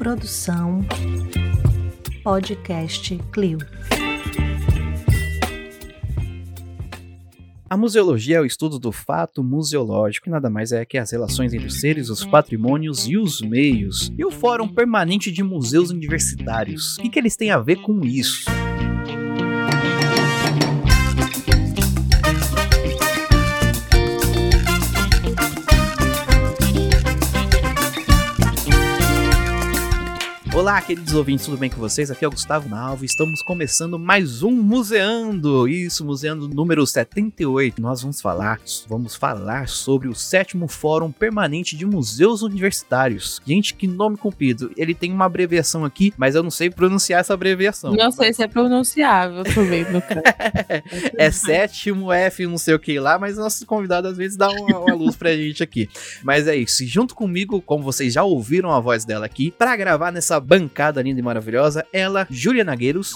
[0.00, 0.80] Produção
[2.24, 3.58] Podcast Clio.
[7.68, 11.52] A museologia é o estudo do fato museológico, e nada mais é que as relações
[11.52, 14.10] entre os seres, os patrimônios e os meios.
[14.16, 16.96] E o Fórum Permanente de Museus Universitários.
[16.96, 18.46] O que, que eles têm a ver com isso?
[30.70, 32.12] Olá, queridos ouvintes, tudo bem com vocês?
[32.12, 35.66] Aqui é o Gustavo Nalvo e estamos começando mais um Museando.
[35.66, 37.82] Isso, Museando número 78.
[37.82, 43.42] Nós vamos falar, vamos falar sobre o sétimo Fórum Permanente de Museus Universitários.
[43.44, 44.70] Gente, que nome comprido.
[44.76, 47.92] Ele tem uma abreviação aqui, mas eu não sei pronunciar essa abreviação.
[47.96, 50.22] Não sei se é pronunciável também, no caso.
[51.18, 54.78] é sétimo F, não sei o que lá, mas nossos convidados às vezes dão uma,
[54.78, 55.88] uma luz pra gente aqui.
[56.22, 56.86] Mas é isso.
[56.86, 61.20] Junto comigo, como vocês já ouviram a voz dela aqui, para gravar nessa bancada linda
[61.20, 63.12] e maravilhosa, ela, Júlia Nagueiros.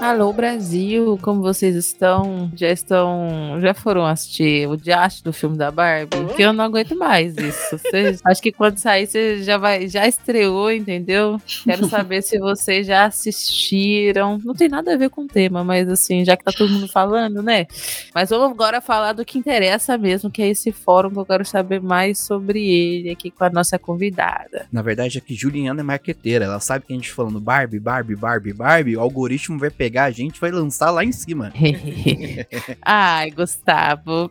[0.00, 2.52] Alô Brasil, como vocês estão?
[2.54, 6.16] Já estão, já foram assistir o diacho do filme da Barbie?
[6.24, 7.58] Porque eu não aguento mais isso.
[7.78, 11.40] Você, acho que quando sair você já vai, já estreou, entendeu?
[11.64, 14.40] Quero saber se vocês já assistiram.
[14.44, 16.88] Não tem nada a ver com o tema, mas assim, já que tá todo mundo
[16.88, 17.66] falando, né?
[18.14, 21.44] Mas vamos agora falar do que interessa mesmo, que é esse fórum que eu quero
[21.44, 24.66] saber mais sobre ele aqui com a nossa convidada.
[24.72, 28.16] Na verdade é que Juliana é marqueteira, ela sabe que a gente falando Barbie, Barbie,
[28.16, 31.52] Barbie, Barbie, o algoritmo vai pegar a gente vai lançar lá em cima.
[32.82, 34.30] Ai, Gustavo.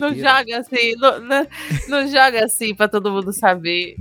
[0.00, 1.46] Não joga assim, não, não,
[1.88, 3.96] não joga assim para todo mundo saber.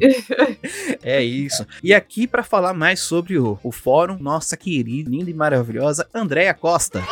[1.03, 1.65] É isso.
[1.83, 6.53] E aqui para falar mais sobre o, o fórum, nossa querida, linda e maravilhosa Andréia
[6.53, 7.03] Costa.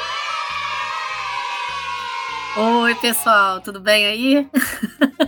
[2.55, 4.47] Oi, pessoal, tudo bem aí?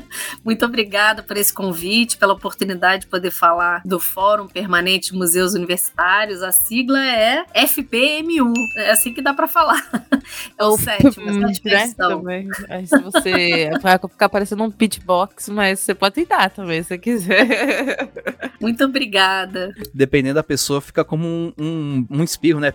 [0.50, 5.54] Muito obrigada por esse convite, pela oportunidade de poder falar do Fórum Permanente de Museus
[5.54, 6.42] Universitários.
[6.42, 9.80] A sigla é FPMU, é assim que dá para falar.
[10.58, 11.26] É o sétimo.
[11.26, 16.98] Né, aí se você vai ficar parecendo um pitbox, mas você pode tentar também, se
[16.98, 18.10] quiser.
[18.60, 19.74] Muito obrigada.
[19.94, 22.74] Dependendo da pessoa, fica como um, um, um espirro, né?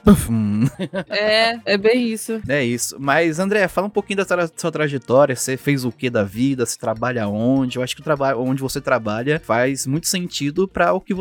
[1.09, 2.41] É, é bem isso.
[2.49, 2.97] É isso.
[2.99, 5.37] Mas, André, fala um pouquinho da sua trajetória.
[5.37, 6.65] Você fez o que da vida?
[6.65, 7.64] Você trabalha onde?
[7.73, 11.15] Eu acho que o trabalho onde você trabalha faz muito sentido para o que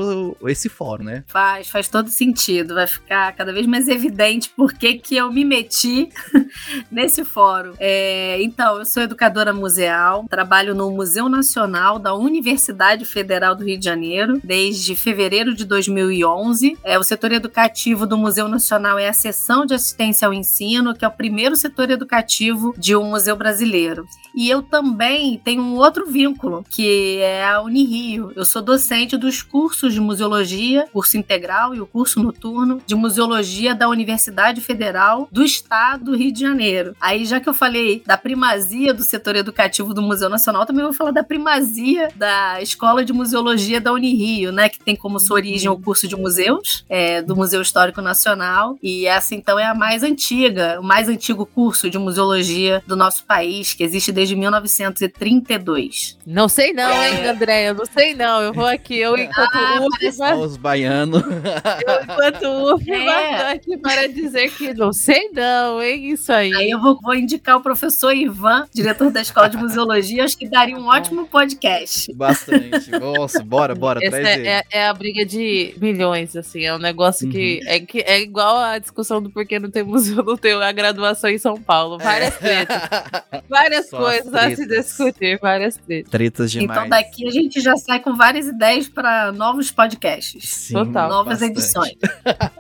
[0.48, 1.24] esse fórum, né?
[1.28, 2.76] Faz, faz todo sentido.
[2.76, 6.09] Vai ficar cada vez mais evidente por que, que eu me meti
[6.92, 7.74] nesse fórum.
[7.80, 13.78] É, então, eu sou educadora museal, trabalho no Museu Nacional da Universidade Federal do Rio
[13.78, 16.78] de Janeiro desde fevereiro de 2011.
[16.84, 21.06] É, o setor educativo do Museu Nacional é a seção de assistência ao ensino, que
[21.06, 24.06] é o primeiro setor educativo de um museu brasileiro.
[24.36, 26.33] E eu também tenho um outro vínculo,
[26.70, 28.32] que é a Unirio.
[28.36, 33.76] Eu sou docente dos cursos de museologia, curso integral e o curso noturno de museologia
[33.76, 36.96] da Universidade Federal do Estado do Rio de Janeiro.
[37.00, 40.94] Aí, já que eu falei da primazia do setor educativo do Museu Nacional, também vou
[40.94, 44.70] falar da primazia da Escola de Museologia da Unirio, né?
[44.70, 48.78] Que tem como sua origem o curso de museus, é, do Museu Histórico Nacional.
[48.82, 53.24] E essa, então, é a mais antiga, o mais antigo curso de museologia do nosso
[53.26, 56.18] país, que existe desde 1932.
[56.25, 57.69] Não sei não, hein, André?
[57.69, 58.41] Eu não sei não.
[58.41, 61.22] Eu vou aqui, eu enquanto Ah, UF, Os baianos.
[61.88, 63.06] eu enquanto UF, É.
[63.06, 66.11] bastante para dizer que não sei não, hein?
[66.11, 66.53] Isso aí.
[66.56, 70.47] Aí eu vou, vou indicar o professor Ivan, diretor da Escola de Museologia, acho que
[70.47, 72.13] daria um ótimo podcast.
[72.13, 72.90] Bastante.
[72.91, 74.47] Nossa, bora, bora, Essa traz ele.
[74.47, 76.63] é, é- é a briga de milhões, assim.
[76.66, 77.69] É um negócio que, Uhum.
[77.69, 81.29] é, que é igual a discussão do porquê não tem museu, não tem a graduação
[81.29, 81.97] em São Paulo.
[81.97, 82.78] Várias tretas.
[83.50, 83.90] Várias É.
[83.90, 86.12] Só as coisas a se discutir, várias tretas.
[86.13, 86.69] Tretas demais.
[86.78, 90.47] Então daqui a gente já sai com várias ideias para novos podcasts.
[90.47, 91.09] Sim, Total.
[91.09, 91.51] Novas bastante.
[91.59, 91.94] edições.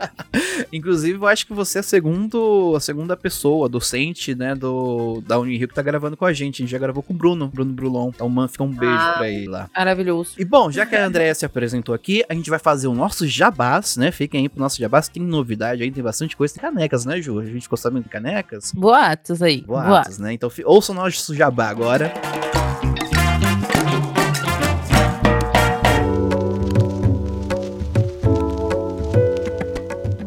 [0.73, 5.37] Inclusive, eu acho que você é a, segundo, a segunda pessoa, docente, né, do, da
[5.37, 6.55] Unirio que tá gravando com a gente.
[6.55, 8.09] A gente já gravou com o Bruno, Bruno Brulon.
[8.09, 9.13] Então, man, fica um beijo Ah.
[9.17, 9.69] pra ele lá.
[9.77, 10.33] Maravilhoso.
[10.39, 13.27] E bom, já que a Andréia se apresentou aqui, a gente vai fazer o nosso
[13.27, 14.11] jabás, né?
[14.11, 15.07] Fiquem aí pro nosso jabás.
[15.07, 16.55] Tem novidade aí, tem bastante coisa.
[16.55, 17.37] Tem canecas, né, Ju?
[17.39, 18.71] A gente ficou sabendo de canecas?
[18.73, 19.61] Boatos aí.
[19.61, 19.89] Boatos.
[19.89, 20.33] Boatos, né?
[20.33, 22.11] Então, ouçam o nosso jabá agora.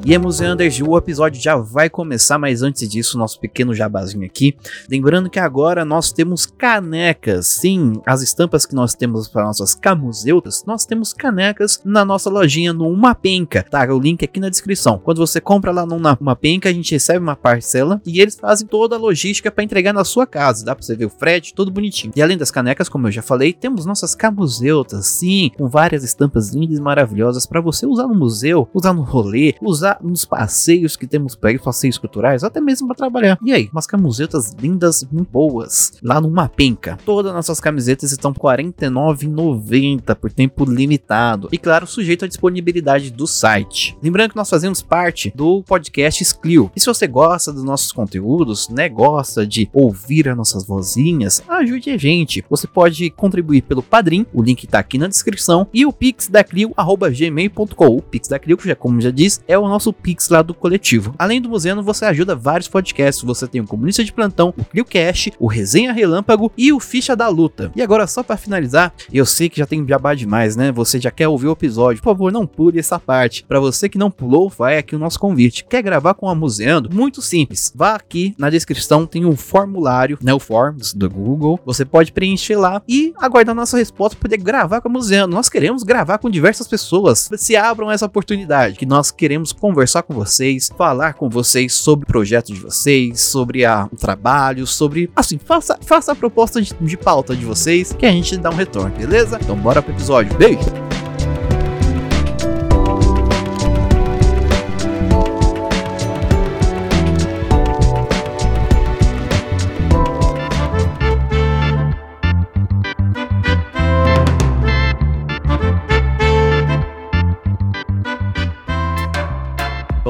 [0.06, 4.56] E é Museanders, o episódio já vai começar, mas antes disso, nosso pequeno jabazinho aqui.
[4.88, 7.48] Lembrando que agora nós temos canecas.
[7.48, 12.72] Sim, as estampas que nós temos para nossas camuseutas, nós temos canecas na nossa lojinha
[12.72, 13.84] no Uma Penca, tá?
[13.92, 14.96] O link aqui na descrição.
[14.96, 18.64] Quando você compra lá no Uma Penca, a gente recebe uma parcela e eles fazem
[18.64, 20.64] toda a logística para entregar na sua casa.
[20.64, 22.12] Dá para você ver o frete, tudo bonitinho.
[22.14, 26.50] E além das canecas, como eu já falei, temos nossas camuseutas, sim, com várias estampas
[26.50, 31.06] lindas e maravilhosas para você usar no museu, usar no rolê, usar nos passeios que
[31.06, 33.38] temos para ir, passeios culturais, até mesmo para trabalhar.
[33.43, 36.98] E aí, umas camisetas lindas, muito boas, lá no Mapenca.
[37.04, 41.48] Todas nossas camisetas estão R$ 49,90 por tempo limitado.
[41.52, 43.96] E claro, sujeito à disponibilidade do site.
[44.02, 46.70] Lembrando que nós fazemos parte do podcast Sclio.
[46.75, 51.90] E se você gosta dos nossos conteúdos, né, gosta de ouvir as nossas vozinhas, ajude
[51.90, 52.44] a gente.
[52.49, 56.42] Você pode contribuir pelo Padrim, o link está aqui na descrição, e o pix da
[56.42, 57.96] gmail.com.
[57.96, 61.14] O pix da Clio, como já diz, é o nosso Pix lá do coletivo.
[61.18, 63.24] Além do museu, você ajuda vários podcasts.
[63.24, 67.28] Você tem o Comunista de Plantão, o ClioCast, o Resenha Relâmpago e o Ficha da
[67.28, 67.72] Luta.
[67.74, 70.70] E agora, só para finalizar, eu sei que já tem jabá demais, né?
[70.72, 72.02] Você já quer ouvir o episódio.
[72.02, 73.44] Por favor, não pule essa parte.
[73.44, 75.64] Para você que não pulou, vai aqui o nosso convite.
[75.64, 76.94] Quer gravar com a Museando?
[76.94, 77.72] Muito simples.
[77.74, 80.32] Vá aqui na descrição, tem um formulário, né?
[80.34, 81.58] O Forms do Google.
[81.64, 85.34] Você pode preencher lá e aguardar nossa resposta para poder gravar com a Museando.
[85.34, 87.28] Nós queremos gravar com diversas pessoas.
[87.36, 92.06] Se abram essa oportunidade, que nós queremos conversar com vocês, falar com vocês sobre o
[92.06, 95.11] projeto de vocês, sobre o trabalho, sobre.
[95.14, 98.55] Assim, faça, faça a proposta de, de pauta de vocês que a gente dá um
[98.55, 99.38] retorno, beleza?
[99.40, 100.37] Então bora pro episódio.
[100.37, 101.05] Beijo!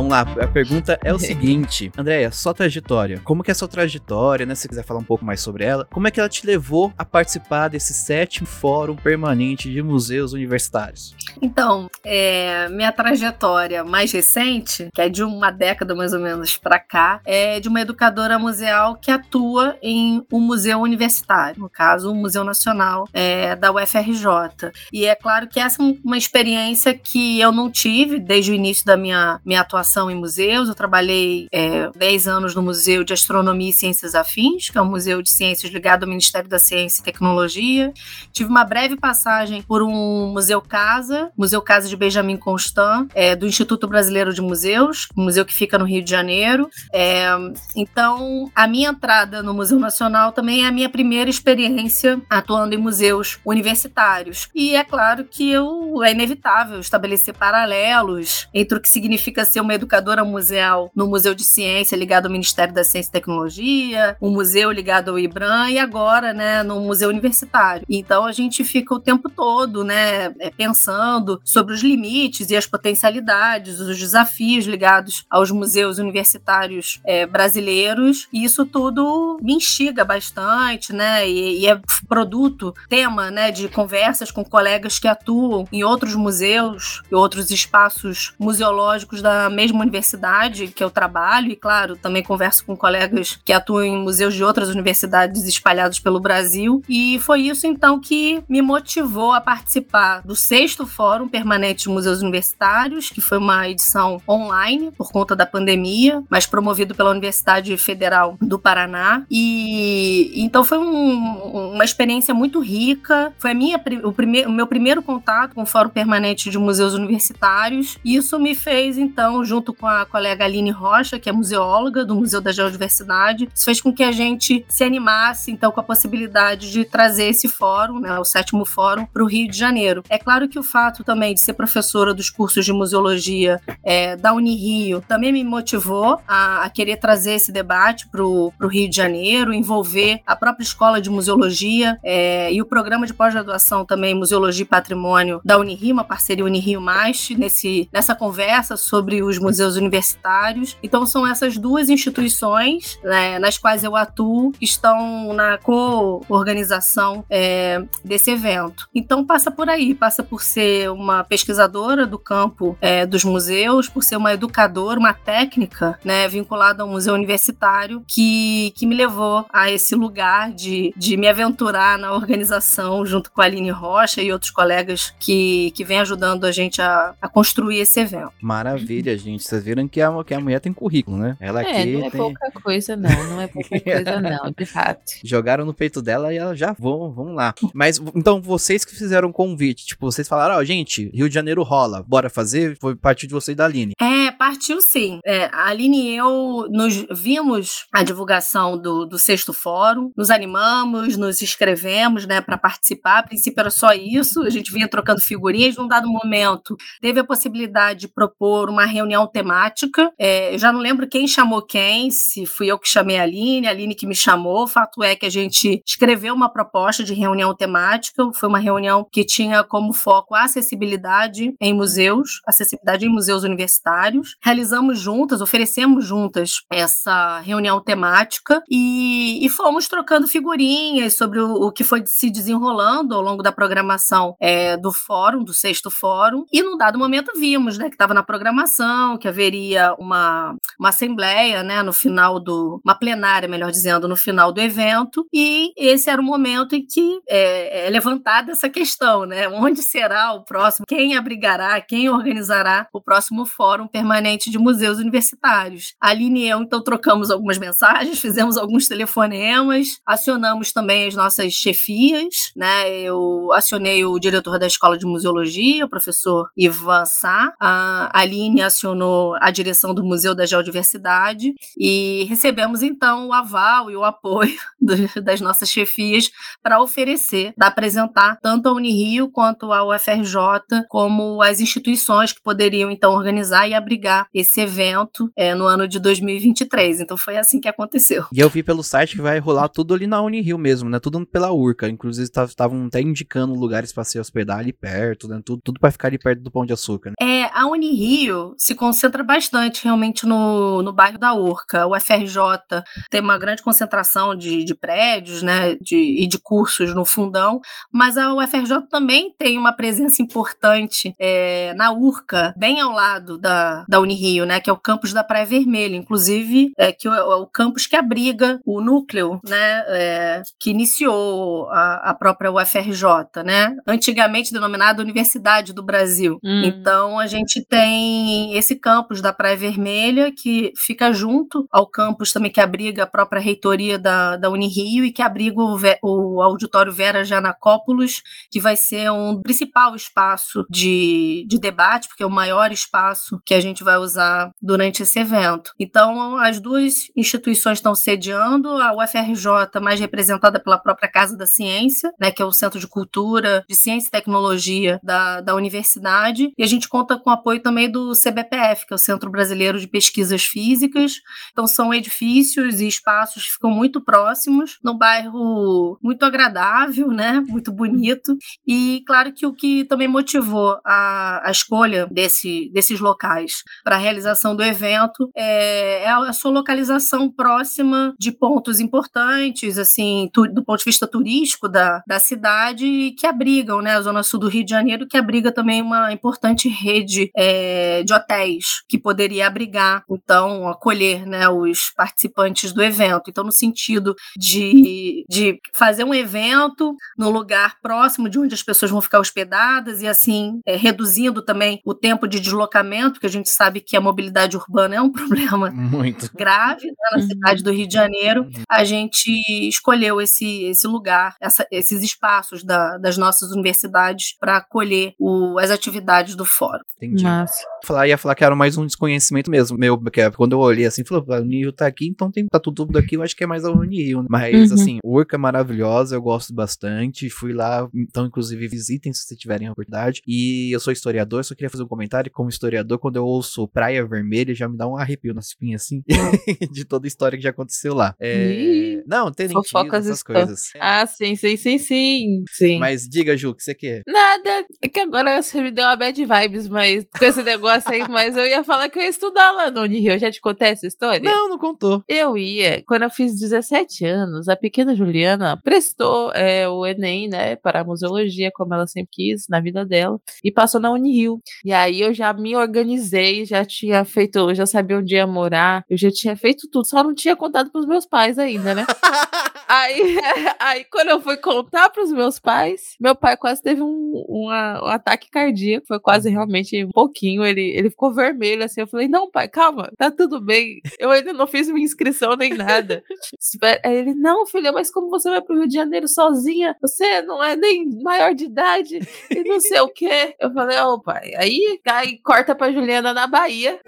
[0.06, 3.66] Vamos lá, a pergunta é o seguinte, Andréia, sua trajetória, como que é a sua
[3.66, 6.28] trajetória, né, se você quiser falar um pouco mais sobre ela, como é que ela
[6.28, 11.12] te levou a participar desse sétimo fórum permanente de museus universitários?
[11.42, 16.78] Então, é, minha trajetória mais recente, que é de uma década mais ou menos para
[16.78, 22.12] cá, é de uma educadora museal que atua em um museu universitário, no caso, o
[22.12, 24.70] um Museu Nacional é, da UFRJ.
[24.92, 28.84] E é claro que essa é uma experiência que eu não tive desde o início
[28.84, 30.68] da minha, minha atuação em museus.
[30.68, 34.90] Eu trabalhei é, 10 anos no Museu de Astronomia e Ciências Afins, que é um
[34.90, 37.92] museu de ciências ligado ao Ministério da Ciência e Tecnologia.
[38.32, 43.46] Tive uma breve passagem por um Museu Casa, Museu Casa de Benjamin Constant, é, do
[43.46, 46.68] Instituto Brasileiro de Museus, um museu que fica no Rio de Janeiro.
[46.92, 47.28] É,
[47.74, 52.78] então, a minha entrada no Museu Nacional também é a minha primeira experiência atuando em
[52.78, 54.48] museus universitários.
[54.54, 59.74] E é claro que eu, é inevitável estabelecer paralelos entre o que significa ser uma
[59.86, 64.70] educadora museal no Museu de Ciência ligado ao Ministério da Ciência e Tecnologia, um museu
[64.70, 67.86] ligado ao IBRAM e agora, né, no Museu Universitário.
[67.88, 72.66] Então a gente fica o tempo todo, né, é, pensando sobre os limites e as
[72.66, 78.26] potencialidades, os desafios ligados aos museus universitários é, brasileiros.
[78.32, 84.32] E isso tudo me instiga bastante, né, e, e é produto, tema, né, de conversas
[84.32, 90.82] com colegas que atuam em outros museus e outros espaços museológicos da mesma universidade que
[90.82, 95.44] eu trabalho, e claro, também converso com colegas que atuam em museus de outras universidades
[95.44, 96.82] espalhados pelo Brasil.
[96.88, 102.20] E foi isso então que me motivou a participar do sexto Fórum Permanente de Museus
[102.22, 108.36] Universitários, que foi uma edição online por conta da pandemia, mas promovido pela Universidade Federal
[108.40, 109.24] do Paraná.
[109.30, 113.32] E então foi um, uma experiência muito rica.
[113.38, 116.94] Foi a minha, o, primeir, o meu primeiro contato com o Fórum Permanente de Museus
[116.94, 117.98] Universitários.
[118.04, 122.14] E isso me fez, então, junto com a colega Aline Rocha, que é museóloga do
[122.14, 123.48] Museu da Geodiversidade.
[123.54, 127.48] Isso fez com que a gente se animasse, então, com a possibilidade de trazer esse
[127.48, 130.02] fórum, né, o sétimo fórum, para o Rio de Janeiro.
[130.08, 134.32] É claro que o fato também de ser professora dos cursos de museologia é, da
[134.32, 139.52] Unirio também me motivou a, a querer trazer esse debate para o Rio de Janeiro,
[139.52, 144.68] envolver a própria escola de museologia é, e o programa de pós-graduação também Museologia e
[144.68, 150.76] Patrimônio da Unirio, uma parceria Unirio Mais, nesse, nessa conversa sobre os museus universitários.
[150.82, 157.82] Então são essas duas instituições né, nas quais eu atuo que estão na co-organização é,
[158.04, 158.88] desse evento.
[158.94, 164.02] Então passa por aí, passa por ser uma pesquisadora do campo é, dos museus, por
[164.02, 169.70] ser uma educadora, uma técnica né, vinculada ao museu universitário que, que me levou a
[169.70, 174.50] esse lugar de, de me aventurar na organização junto com a Aline Rocha e outros
[174.50, 178.32] colegas que, que vêm ajudando a gente a, a construir esse evento.
[178.40, 179.45] Maravilha, gente.
[179.48, 181.36] Vocês viram que a, que a mulher tem currículo, né?
[181.40, 182.20] Ela é, aqui não é tem...
[182.20, 183.24] pouca coisa, não.
[183.30, 185.12] Não é pouca coisa, não, de fato.
[185.24, 187.54] Jogaram no peito dela e ela já vão, vamos lá.
[187.72, 191.62] Mas então vocês que fizeram o convite, tipo, vocês falaram, ó, gente, Rio de Janeiro
[191.62, 192.76] rola, bora fazer?
[192.80, 193.92] Foi parte de vocês e da Aline.
[194.00, 195.20] É, partiu sim.
[195.24, 201.16] É, a Aline e eu nos vimos a divulgação do, do sexto fórum, nos animamos,
[201.16, 203.18] nos inscrevemos, né, para participar.
[203.18, 205.76] A princípio era só isso, a gente vinha trocando figurinhas.
[205.76, 210.10] Num dado momento, teve a possibilidade de propor uma reunião temática.
[210.18, 213.66] É, eu já não lembro quem chamou quem, se fui eu que chamei a Aline,
[213.66, 214.62] a Aline que me chamou.
[214.62, 218.24] O fato é que a gente escreveu uma proposta de reunião temática.
[218.32, 224.36] Foi uma reunião que tinha como foco a acessibilidade em museus, acessibilidade em museus universitários.
[224.42, 231.72] Realizamos juntas, oferecemos juntas essa reunião temática e, e fomos trocando figurinhas sobre o, o,
[231.72, 236.46] que foi se desenrolando ao longo da programação é, do fórum, do sexto fórum.
[236.50, 241.62] E num dado momento vimos, né, que estava na programação, que haveria uma, uma assembleia,
[241.62, 245.26] né, no final do, uma plenária, melhor dizendo, no final do evento.
[245.32, 250.32] E esse era o momento em que é, é levantada essa questão, né, onde será
[250.32, 255.94] o próximo, quem abrigará, quem organizará o próximo fórum permanente de museus universitários.
[256.00, 261.52] A Aline e eu, então, trocamos algumas mensagens, fizemos alguns telefonemas, acionamos também as nossas
[261.52, 262.90] chefias, né?
[263.00, 269.05] Eu acionei o diretor da Escola de Museologia, o professor Ivan Sá, a Aline acionou
[269.40, 274.94] a direção do Museu da Geodiversidade e recebemos, então, o aval e o apoio do,
[275.22, 276.30] das nossas chefias
[276.62, 282.90] para oferecer, para apresentar tanto a Unirio quanto a UFRJ como as instituições que poderiam,
[282.90, 287.00] então, organizar e abrigar esse evento é, no ano de 2023.
[287.00, 288.26] Então foi assim que aconteceu.
[288.32, 290.98] E eu vi pelo site que vai rolar tudo ali na Unirio mesmo, né?
[290.98, 291.88] Tudo pela Urca.
[291.88, 295.40] Inclusive estavam até indicando lugares para se hospedar ali perto, né?
[295.44, 297.10] Tudo, tudo para ficar ali perto do Pão de Açúcar.
[297.10, 297.16] Né?
[297.20, 301.86] É, a Unirio se concentra bastante realmente no, no bairro da Urca.
[301.86, 305.76] O FRJ tem uma grande concentração de, de prédios, né?
[305.80, 307.60] De, e de cursos no fundão,
[307.92, 313.84] mas a UFRJ também tem uma presença importante é, na Urca, bem ao lado da,
[313.86, 314.60] da Unirio, né?
[314.60, 318.60] Que é o campus da Praia Vermelha inclusive, é, que o, o campus que abriga
[318.64, 325.82] o núcleo, né, é, que iniciou a, a, própria UFRJ, né, antigamente denominada Universidade do
[325.82, 326.38] Brasil.
[326.42, 326.62] Hum.
[326.64, 332.52] Então, a gente tem esse campus da Praia Vermelha, que fica junto ao campus também
[332.52, 337.24] que abriga a própria reitoria da, da Unirio e que abriga o, o auditório Vera
[337.24, 343.40] Janacópolis, que vai ser um principal espaço de, de debate, porque é o maior espaço
[343.44, 345.72] que a gente vai usar durante esse evento.
[345.80, 352.12] Então, as duas instituições estão sediando, a UFRJ, mais representada pela própria Casa da Ciência,
[352.20, 356.62] né, que é o Centro de Cultura, de Ciência e Tecnologia da, da universidade, e
[356.62, 359.86] a gente conta com o apoio também do CBPF, que é o Centro Brasileiro de
[359.86, 361.20] Pesquisas Físicas.
[361.52, 367.72] Então, são edifícios e espaços que ficam muito próximos, num bairro muito agradável, né, muito
[367.72, 373.96] bonito, e claro que o que também motivou a, a escolha desse, desses locais para
[373.96, 380.46] a realização do evento é é a sua localização próxima de pontos importantes, assim, tu,
[380.46, 384.48] do ponto de vista turístico da, da cidade, que abrigam, né, a zona sul do
[384.48, 390.04] Rio de Janeiro, que abriga também uma importante rede é, de hotéis que poderia abrigar,
[390.10, 393.28] então, acolher, né, os participantes do evento.
[393.28, 398.90] Então, no sentido de, de fazer um evento no lugar próximo de onde as pessoas
[398.90, 403.50] vão ficar hospedadas e, assim, é, reduzindo também o tempo de deslocamento, que a gente
[403.50, 406.30] sabe que a mobilidade urbana é um problema Muito.
[406.34, 407.26] grave né, na uhum.
[407.26, 408.62] cidade do Rio de Janeiro, uhum.
[408.68, 409.30] a gente
[409.68, 415.70] escolheu esse, esse lugar, essa, esses espaços da, das nossas universidades para acolher o, as
[415.70, 416.82] atividades do fórum.
[416.96, 417.24] Entendi.
[417.24, 417.64] Massa.
[417.84, 421.04] Falar, ia falar que era mais um desconhecimento mesmo, meu, porque quando eu olhei assim,
[421.04, 423.64] falou, a Unio tá aqui, então tem, tá tudo daqui, eu acho que é mais
[423.64, 424.22] a Unio.
[424.22, 424.28] Né?
[424.30, 424.74] Mas, uhum.
[424.74, 429.68] assim, Urca é maravilhosa, eu gosto bastante, fui lá, então, inclusive, visitem se vocês tiverem
[429.68, 430.22] a oportunidade.
[430.26, 434.06] E eu sou historiador, só queria fazer um comentário, como historiador, quando eu ouço Praia
[434.06, 436.02] Vermelha, já me dá um arrepio nas espinha assim
[436.70, 438.14] de toda a história que já aconteceu lá.
[438.20, 439.02] É...
[439.06, 440.70] Não, tem nem essas coisas.
[440.78, 442.78] Ah, sim, sim, sim, sim, sim.
[442.78, 444.02] Mas diga, Ju, o que você quer?
[444.06, 444.66] Nada.
[444.82, 448.36] É que agora você me deu uma bad vibes, mas com esse negócio aí, mas
[448.36, 450.12] eu ia falar que eu ia estudar lá no Unirio.
[450.12, 451.20] Eu já te contei essa história?
[451.20, 452.02] Não, não contou.
[452.08, 452.82] Eu ia.
[452.86, 457.84] Quando eu fiz 17 anos, a pequena Juliana prestou é, o Enem, né, para a
[457.84, 461.40] museologia, como ela sempre quis, na vida dela, e passou na Unirio.
[461.64, 465.84] E aí eu já me organizei, já tinha feito, já sabia onde ia morar morar.
[465.88, 468.86] Eu já tinha feito tudo, só não tinha contado pros meus pais ainda, né?
[469.68, 470.00] Aí,
[470.60, 474.86] aí, quando eu fui contar pros meus pais, meu pai quase teve um, uma, um
[474.86, 475.86] ataque cardíaco.
[475.86, 477.44] Foi quase realmente um pouquinho.
[477.44, 478.80] Ele, ele ficou vermelho assim.
[478.80, 480.80] Eu falei: Não, pai, calma, tá tudo bem.
[480.98, 483.02] Eu ainda não fiz minha inscrição nem nada.
[483.84, 486.76] Aí ele: Não, filha, mas como você vai pro Rio de Janeiro sozinha?
[486.80, 490.36] Você não é nem maior de idade e não sei o quê.
[490.38, 493.80] Eu falei: Ô, oh, pai, aí, aí corta pra Juliana na Bahia.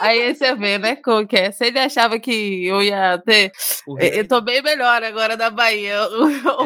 [0.00, 1.50] aí você vê, né, como que é.
[1.50, 3.50] Se ele achava que eu ia ter.
[3.98, 5.96] Eu tô bem melhor agora da Bahia.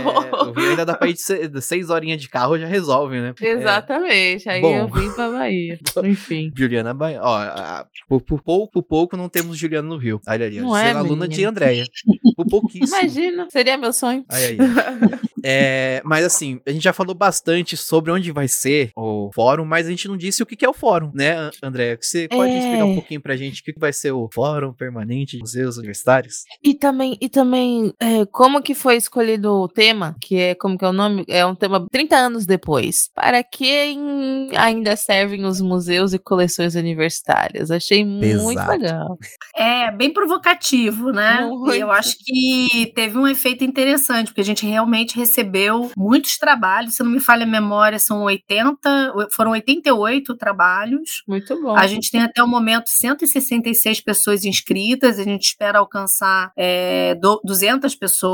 [0.00, 3.34] É, o Rio ainda dá pra ir de seis horinhas de carro, já resolve, né?
[3.40, 4.48] Exatamente.
[4.48, 4.52] É.
[4.52, 4.74] Aí Bom.
[4.74, 5.78] eu vim pra Bahia.
[6.04, 6.52] Enfim.
[6.56, 7.20] Juliana Bahia.
[7.22, 10.20] Ó, por, por, pouco, por pouco não temos Juliana no Rio.
[10.26, 10.60] Olha ali.
[10.60, 11.86] Não é, aluna de Andréia.
[12.36, 12.98] Por pouquíssimo.
[12.98, 14.24] Imagina, seria meu sonho.
[14.28, 14.58] Aí, aí.
[15.44, 19.86] É, mas assim, a gente já falou bastante sobre onde vai ser o fórum, mas
[19.86, 21.96] a gente não disse o que é o fórum, né, André?
[22.00, 22.58] Você pode é...
[22.58, 26.44] explicar um pouquinho pra gente o que vai ser o fórum permanente de museus universitários?
[26.62, 30.82] E também, e também é, como que foi escolhido o tema, que é, como que
[30.82, 31.26] é o nome?
[31.28, 33.10] É um tema 30 anos depois.
[33.14, 37.70] Para quem ainda servem os museus e coleções universitárias?
[37.70, 38.42] Achei Pesado.
[38.42, 39.18] muito legal.
[39.54, 41.42] É, bem provocativo, né?
[41.42, 41.74] Muito.
[41.74, 46.94] E eu acho que teve um efeito interessante, porque a gente realmente recebeu muitos trabalhos,
[46.94, 51.22] se não me falha a memória, são 80, foram 88 trabalhos.
[51.28, 51.76] Muito bom.
[51.76, 57.94] A gente tem até o momento 166 pessoas inscritas, a gente espera alcançar é, 200
[57.96, 58.29] pessoas,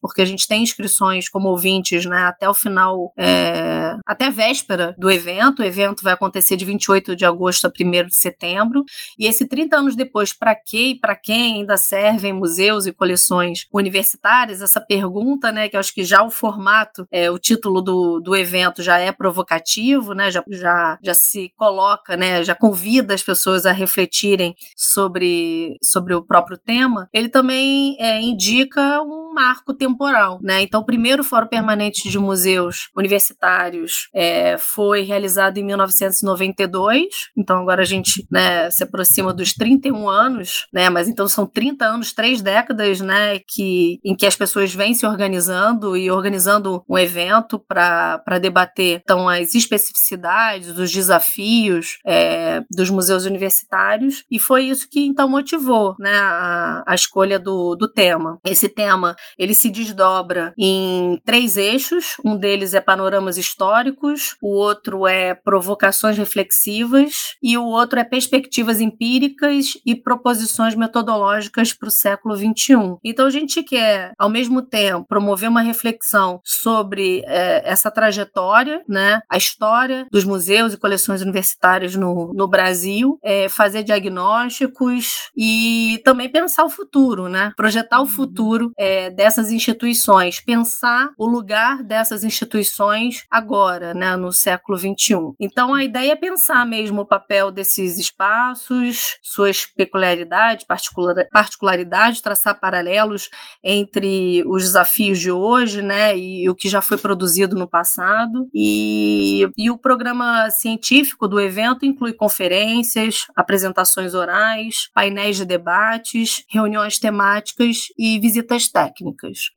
[0.00, 5.10] porque a gente tem inscrições como ouvintes, né, até o final, é, até véspera do
[5.10, 5.60] evento.
[5.60, 8.84] O evento vai acontecer de 28 de agosto a 1 de setembro.
[9.18, 13.66] E esse 30 anos depois, para que e para quem ainda servem museus e coleções
[13.72, 14.62] universitárias?
[14.62, 18.36] Essa pergunta, né, que eu acho que já o formato, é, o título do, do
[18.36, 20.30] evento já é provocativo, né?
[20.30, 22.44] Já, já, já se coloca, né?
[22.44, 27.08] Já convida as pessoas a refletirem sobre, sobre o próprio tema.
[27.12, 30.62] Ele também é, indica um marco temporal, né?
[30.62, 37.04] Então, o primeiro Fórum Permanente de Museus Universitários é, foi realizado em 1992.
[37.36, 40.88] Então, agora a gente né, se aproxima dos 31 anos, né?
[40.88, 43.38] Mas então são 30 anos, três décadas, né?
[43.46, 49.28] Que, em que as pessoas vêm se organizando e organizando um evento para debater então,
[49.28, 56.14] as especificidades, os desafios é, dos museus universitários, e foi isso que então motivou né,
[56.14, 58.38] a, a escolha do, do tema.
[58.44, 65.06] Esse tema ele se desdobra em três eixos, um deles é panoramas históricos, o outro
[65.06, 72.36] é provocações reflexivas e o outro é perspectivas empíricas e proposições metodológicas para o século
[72.36, 72.96] XXI.
[73.04, 79.20] Então a gente quer, ao mesmo tempo, promover uma reflexão sobre é, essa trajetória, né,
[79.28, 86.28] a história dos museus e coleções universitárias no, no Brasil, é, fazer diagnósticos e também
[86.28, 88.08] pensar o futuro, né, projetar o uhum.
[88.08, 95.32] futuro é, dessas instituições, pensar o lugar dessas instituições agora, né, no século XXI.
[95.40, 102.60] Então a ideia é pensar mesmo o papel desses espaços, suas peculiaridades, particular, particularidades, traçar
[102.60, 103.30] paralelos
[103.64, 108.48] entre os desafios de hoje, né, e o que já foi produzido no passado.
[108.54, 116.98] E, e o programa científico do evento inclui conferências, apresentações orais, painéis de debates, reuniões
[116.98, 119.05] temáticas e visitas técnicas.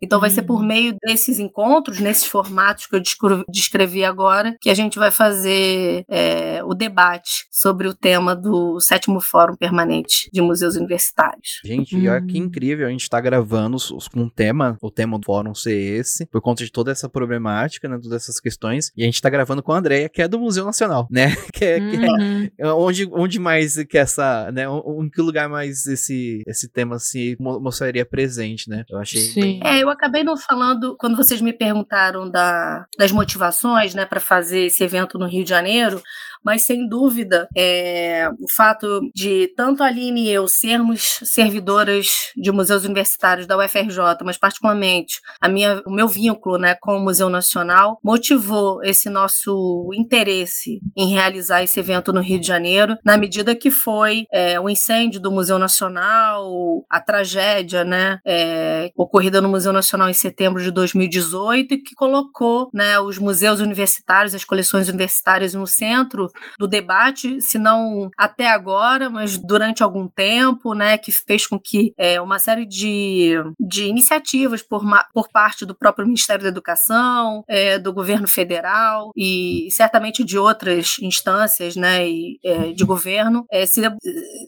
[0.01, 0.67] Então, vai ser por uhum.
[0.67, 6.63] meio desses encontros, nesses formatos que eu descrevi agora, que a gente vai fazer é,
[6.63, 11.59] o debate sobre o tema do sétimo Fórum Permanente de Museus Universitários.
[11.63, 12.45] Gente, olha que uhum.
[12.45, 13.77] incrível, a gente está gravando
[14.11, 17.87] com um tema, o tema do fórum ser esse, por conta de toda essa problemática,
[17.87, 18.91] né, todas essas questões.
[18.95, 21.35] E a gente tá gravando com a Andrea, que é do Museu Nacional, né?
[21.59, 21.89] Que é, uhum.
[21.89, 22.49] que é uhum.
[22.57, 24.63] É onde, onde mais que essa, né?
[24.65, 28.85] Em que lugar mais esse, esse tema se mostraria presente, né?
[28.89, 29.21] Eu achei.
[29.21, 29.38] Sim.
[29.41, 29.59] Bem...
[29.63, 34.65] É, eu acabei não falando, quando vocês me perguntaram da, das motivações, né, para fazer
[34.65, 36.01] esse evento no Rio de Janeiro,
[36.43, 42.51] mas sem dúvida é, o fato de tanto a Aline e eu sermos servidoras de
[42.51, 47.29] museus universitários da UFRJ, mas particularmente a minha, o meu vínculo né, com o Museu
[47.29, 53.55] Nacional, motivou esse nosso interesse em realizar esse evento no Rio de Janeiro, na medida
[53.55, 59.73] que foi é, o incêndio do Museu Nacional, a tragédia né, é, ocorrida no Museu
[59.73, 65.53] Nacional em setembro de 2018, e que colocou né, os museus universitários, as coleções universitárias
[65.53, 71.47] no centro do debate, se não até agora, mas durante algum tempo, né, que fez
[71.47, 76.49] com que é, uma série de, de iniciativas por, por parte do próprio Ministério da
[76.49, 83.45] Educação, é, do governo federal e certamente de outras instâncias né, e, é, de governo
[83.51, 83.81] é, se,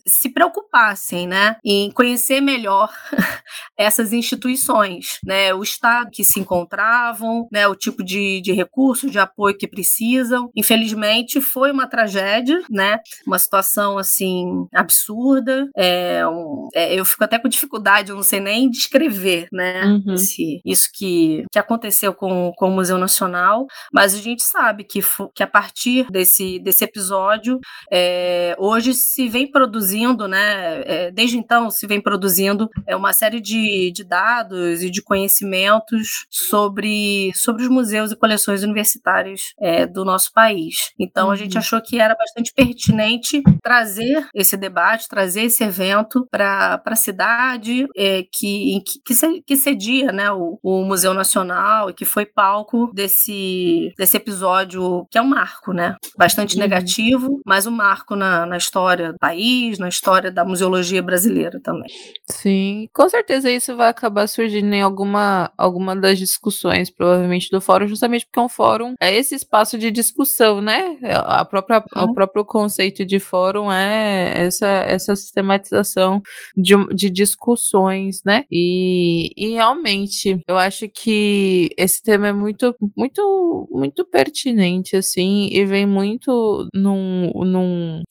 [0.08, 2.92] se preocupassem né, em conhecer melhor
[3.78, 9.20] essas instituições, né, o estado que se encontravam, né, o tipo de, de recurso, de
[9.20, 10.50] apoio que precisam.
[10.56, 15.70] Infelizmente, foi uma tragédia, né, uma situação assim absurda.
[15.76, 20.14] É, um, é, eu fico até com dificuldade, eu não sei nem descrever, né, uhum.
[20.14, 25.02] esse, isso que, que aconteceu com, com o Museu Nacional, mas a gente sabe que,
[25.34, 27.60] que a partir desse, desse episódio,
[27.92, 33.40] é, hoje se vem produzindo, né, é, desde então se vem produzindo é, uma série
[33.40, 40.04] de, de dados e de conhecimentos sobre, sobre os museus e coleções universitárias é, do
[40.06, 40.92] nosso país.
[41.00, 41.32] Então uhum.
[41.32, 41.61] a gente.
[41.62, 48.24] Achou que era bastante pertinente trazer esse debate, trazer esse evento para a cidade é,
[48.32, 54.18] que, que, que cedia né, o, o Museu Nacional e que foi palco desse, desse
[54.18, 55.96] episódio que é um marco, né?
[56.18, 56.62] Bastante uhum.
[56.62, 61.90] negativo, mas um marco na, na história do país, na história da museologia brasileira também.
[62.30, 67.88] Sim, com certeza isso vai acabar surgindo em alguma, alguma das discussões, provavelmente, do fórum,
[67.88, 70.98] justamente porque é um fórum, é esse espaço de discussão, né?
[71.04, 72.04] A própria, uhum.
[72.04, 76.22] O próprio conceito de fórum é essa, essa sistematização
[76.56, 78.46] de, de discussões, né?
[78.50, 85.66] E, e realmente, eu acho que esse tema é muito, muito, muito pertinente, assim, e
[85.66, 88.02] vem muito num, num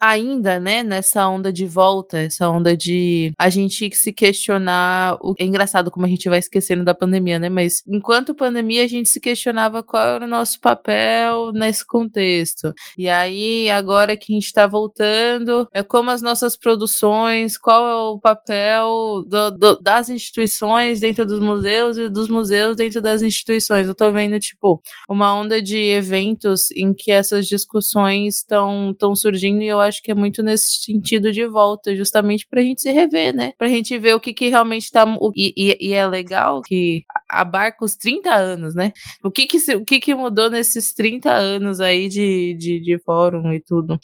[0.00, 5.16] ainda, né, nessa onda de volta, essa onda de a gente se questionar.
[5.22, 7.48] O, é engraçado como a gente vai esquecendo da pandemia, né?
[7.48, 12.72] Mas enquanto pandemia, a gente se questionava qual era o nosso papel nesse contexto.
[12.96, 17.94] E aí, agora que a gente está voltando, é como as nossas produções, qual é
[17.94, 23.86] o papel do, do, das instituições dentro dos museus e dos museus dentro das instituições.
[23.86, 29.68] Eu tô vendo, tipo, uma onda de eventos em que essas discussões estão surgindo e
[29.68, 33.52] eu acho que é muito nesse sentido de volta, justamente pra gente se rever, né?
[33.58, 35.04] Pra gente ver o que, que realmente tá.
[35.20, 38.92] O, e, e, é legal que abarca os 30 anos, né?
[39.22, 43.52] O que que, o que, que mudou nesses 30 anos aí de, de, de fórum
[43.52, 43.98] e tudo?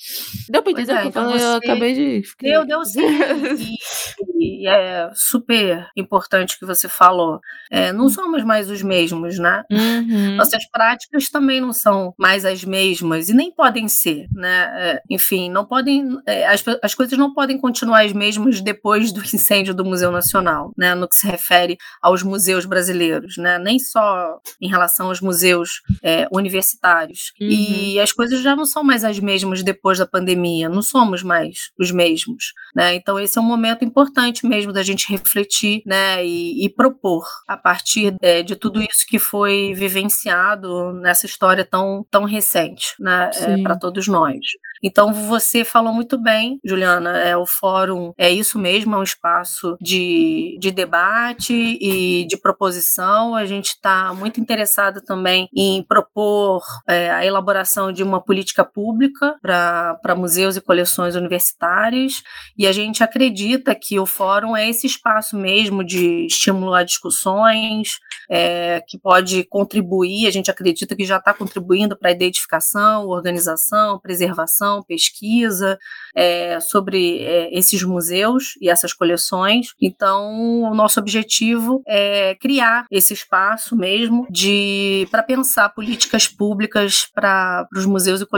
[0.48, 1.44] Deu pra entender é, o que eu então falei?
[1.44, 2.22] Eu acabei de.
[2.40, 3.00] Deu, deu sim.
[4.38, 7.40] e, e, é super importante que você falou.
[7.70, 9.62] É, não somos mais os mesmos, né?
[9.70, 10.36] Uhum.
[10.36, 14.70] Nossas práticas também não são mais as mesmas e nem podem ser, né?
[14.76, 16.18] É, enfim, não podem.
[16.26, 20.72] É, as, as coisas não podem continuar as mesmas depois do incêndio do Museu Nacional,
[20.76, 20.94] né?
[20.94, 23.58] No que se refere aos museus brasileiros, né?
[23.58, 27.32] Nem só em relação aos museus é, universitários.
[27.40, 27.48] Uhum.
[27.48, 31.70] E as coisas já não são mais as mesmas depois da pandemia, não somos mais
[31.78, 32.94] os mesmos, né?
[32.94, 36.24] Então esse é um momento importante mesmo da gente refletir, né?
[36.24, 42.04] E, e propor a partir é, de tudo isso que foi vivenciado nessa história tão,
[42.10, 43.30] tão recente, né?
[43.34, 44.38] É, para todos nós.
[44.82, 49.76] Então você falou muito bem, Juliana, é o fórum é isso mesmo, é um espaço
[49.80, 53.34] de, de debate e de proposição.
[53.34, 59.36] A gente está muito interessado também em propor é, a elaboração de uma política pública
[59.40, 62.22] para museus e coleções universitárias
[62.56, 68.82] e a gente acredita que o fórum é esse espaço mesmo de estimular discussões, é,
[68.86, 74.82] que pode contribuir, a gente acredita que já está contribuindo para a identificação, organização, preservação
[74.82, 75.78] pesquisa
[76.14, 79.68] é, sobre é, esses museus e essas coleções.
[79.80, 87.66] Então, o nosso objetivo é criar esse espaço mesmo de para pensar políticas públicas para
[87.74, 88.35] os museus e coleções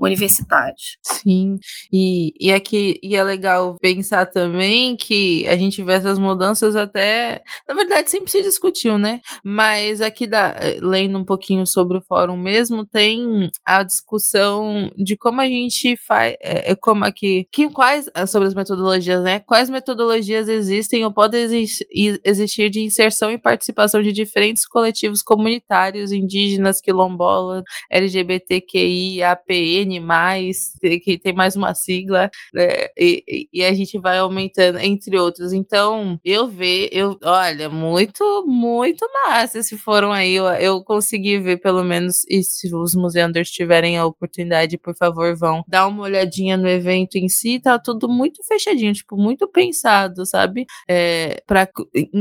[0.00, 0.96] universitárias.
[1.02, 1.58] Sim,
[1.92, 7.42] e, e aqui e é legal pensar também que a gente vê essas mudanças até,
[7.68, 9.20] na verdade, sempre se discutiu, né?
[9.42, 15.40] Mas aqui da, lendo um pouquinho sobre o fórum mesmo, tem a discussão de como
[15.40, 19.40] a gente faz, é, é como aqui, que quais é, sobre as metodologias, né?
[19.40, 21.44] Quais metodologias existem ou podem
[22.24, 30.00] existir de inserção e participação de diferentes coletivos comunitários, indígenas, quilombolas, LGBTQI, APN+,
[31.02, 32.68] que tem mais uma sigla, né?
[32.96, 35.52] E, e, a gente vai aumentando, entre outros.
[35.52, 41.58] Então, eu vejo, eu, olha, muito, muito massa se foram aí, eu, eu consegui ver
[41.58, 46.56] pelo menos, e se os museanders tiverem a oportunidade, por favor, vão dar uma olhadinha
[46.56, 50.66] no evento em si, tá tudo muito fechadinho, tipo, muito pensado, sabe?
[50.88, 51.68] É, pra,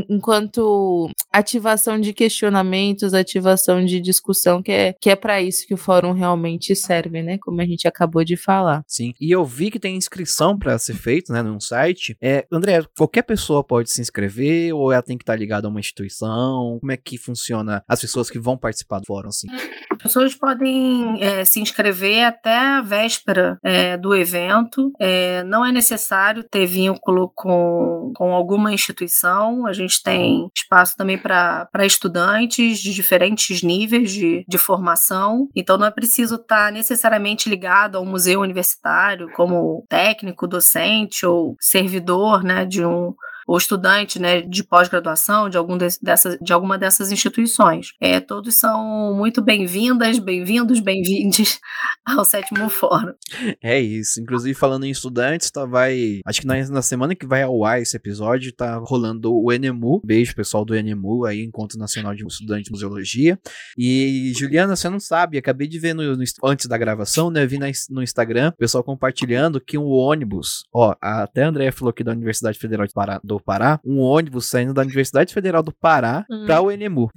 [0.10, 5.78] enquanto ativação de questionamentos, ativação de discussão, que é, que é para isso que o
[5.78, 6.93] fórum realmente serve,
[7.24, 7.38] né?
[7.40, 8.84] Como a gente acabou de falar.
[8.88, 12.18] Sim, e eu vi que tem inscrição para ser feito, né, num site.
[12.22, 15.80] É, André, qualquer pessoa pode se inscrever ou ela tem que estar ligada a uma
[15.80, 16.78] instituição?
[16.80, 19.48] Como é que funciona as pessoas que vão participar do fórum, assim?
[19.92, 24.92] As pessoas podem é, se inscrever até a véspera é, do evento.
[25.00, 29.66] É, não é necessário ter vínculo com, com alguma instituição.
[29.66, 35.48] A gente tem espaço também para estudantes de diferentes níveis de, de formação.
[35.56, 41.56] Então não é preciso estar necessariamente ligado a um museu universitário, como técnico, docente ou
[41.60, 43.16] servidor né, de um
[43.48, 47.94] ou estudante né, de pós-graduação de, algum de, dessa, de alguma dessas instituições.
[48.00, 51.60] É, todos são muito bem-vindas, bem-vindos, bem-vindes
[52.06, 53.14] ao sétimo fórum.
[53.62, 54.22] É isso.
[54.22, 56.22] Inclusive, falando em estudantes, tá, vai.
[56.26, 60.02] Acho que na, na semana que vai ao ar esse episódio, tá rolando o ENEMU.
[60.04, 63.40] Beijo, pessoal do ENEMU, aí, Encontro Nacional de Estudantes de Museologia.
[63.78, 67.46] E, Juliana, você não sabe, acabei de ver no, no, antes da gravação, né?
[67.46, 71.90] Vi na, no Instagram, o pessoal compartilhando que um ônibus, ó, até a André falou
[71.90, 75.72] aqui da Universidade Federal de Pará, do Pará, um ônibus saindo da Universidade Federal do
[75.72, 76.46] Pará hum.
[76.46, 77.10] para o Enemu.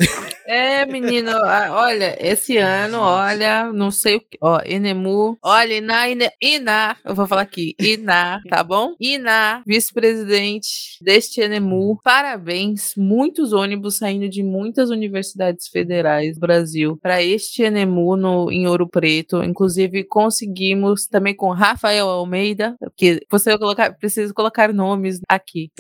[0.49, 6.31] É, menino, olha, esse ano, olha, não sei o que, ó, Enemu, olha, Iná, Iná,
[6.41, 8.95] Iná, eu vou falar aqui, Iná, tá bom?
[9.01, 17.21] Iná, vice-presidente deste Enemu, parabéns, muitos ônibus saindo de muitas universidades federais do Brasil para
[17.21, 23.93] este Enemu no, em Ouro Preto, inclusive conseguimos também com Rafael Almeida, que você colocar,
[23.97, 25.73] precisa colocar nomes aqui.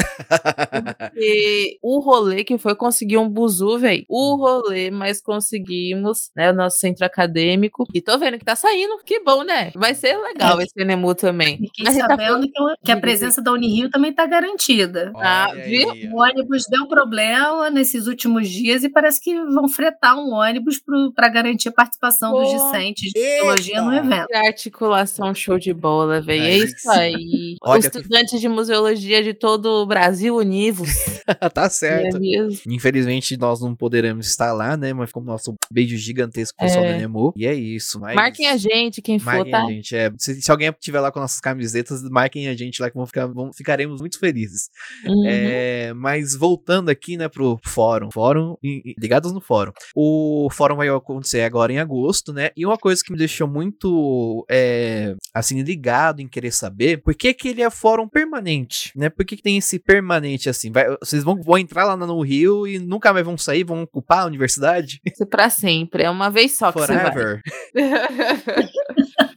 [0.98, 6.50] Porque o rolê que foi conseguir um buzu, velho, o rolê rolê, mas conseguimos, né?
[6.50, 7.86] O nosso centro acadêmico.
[7.92, 8.98] E tô vendo que tá saindo.
[9.04, 9.72] Que bom, né?
[9.74, 10.64] Vai ser legal é.
[10.64, 11.58] esse Enemu também.
[11.58, 15.12] Fiquei tá sabendo tá que a presença da Unirio também tá garantida.
[15.16, 15.88] Ah, viu?
[16.12, 20.80] O ônibus deu problema nesses últimos dias e parece que vão fretar um ônibus
[21.14, 24.26] para garantir a participação Pô, dos discentes de psicologia no evento.
[24.26, 26.42] Que articulação show de bola, velho.
[26.42, 27.56] É, é isso aí.
[27.62, 30.88] Olha, Estudantes de museologia de todo o Brasil univos.
[31.52, 32.16] tá certo.
[32.16, 34.92] É Infelizmente, nós não poderemos estar lá, né?
[34.92, 36.92] Mas ficou um nosso beijo gigantesco pro pessoal é.
[36.94, 37.32] do Nemo.
[37.36, 38.00] E é isso.
[38.00, 38.14] Mas...
[38.14, 39.64] Marquem a gente, quem for, marquem tá?
[39.64, 40.10] a gente, é.
[40.18, 43.26] Se, se, alguém estiver lá com nossas camisetas, marquem a gente lá que vão ficar,
[43.26, 44.68] vão, ficaremos muito felizes.
[45.06, 45.24] Uhum.
[45.26, 48.10] É, mas voltando aqui, né, pro fórum.
[48.10, 48.56] Fórum,
[48.98, 49.72] ligados no fórum.
[49.94, 52.50] O fórum vai acontecer agora em agosto, né?
[52.56, 57.32] E uma coisa que me deixou muito, é, assim, ligado em querer saber, por que
[57.34, 59.08] que ele é fórum permanente, né?
[59.08, 60.70] Por que, que tem esse permanente, assim?
[60.70, 64.26] Vai, vocês vão, vão entrar lá no Rio e nunca mais vão sair, vão ocupar
[64.36, 65.00] universidade?
[65.04, 67.42] Isso pra sempre, é uma vez só que Forever.
[67.72, 68.68] você vai.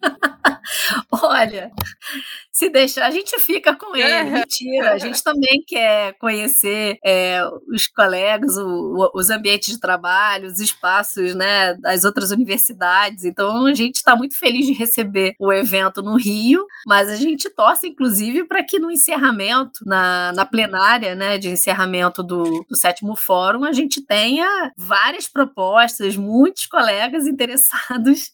[1.11, 1.71] Olha,
[2.51, 4.31] se deixar, a gente fica com ele.
[4.31, 10.59] Mentira, a gente também quer conhecer é, os colegas, o, os ambientes de trabalho, os
[10.59, 13.23] espaços né, das outras universidades.
[13.23, 17.49] Então, a gente está muito feliz de receber o evento no Rio, mas a gente
[17.49, 23.15] torce, inclusive, para que no encerramento, na, na plenária né, de encerramento do, do sétimo
[23.15, 28.31] fórum, a gente tenha várias propostas, muitos colegas interessados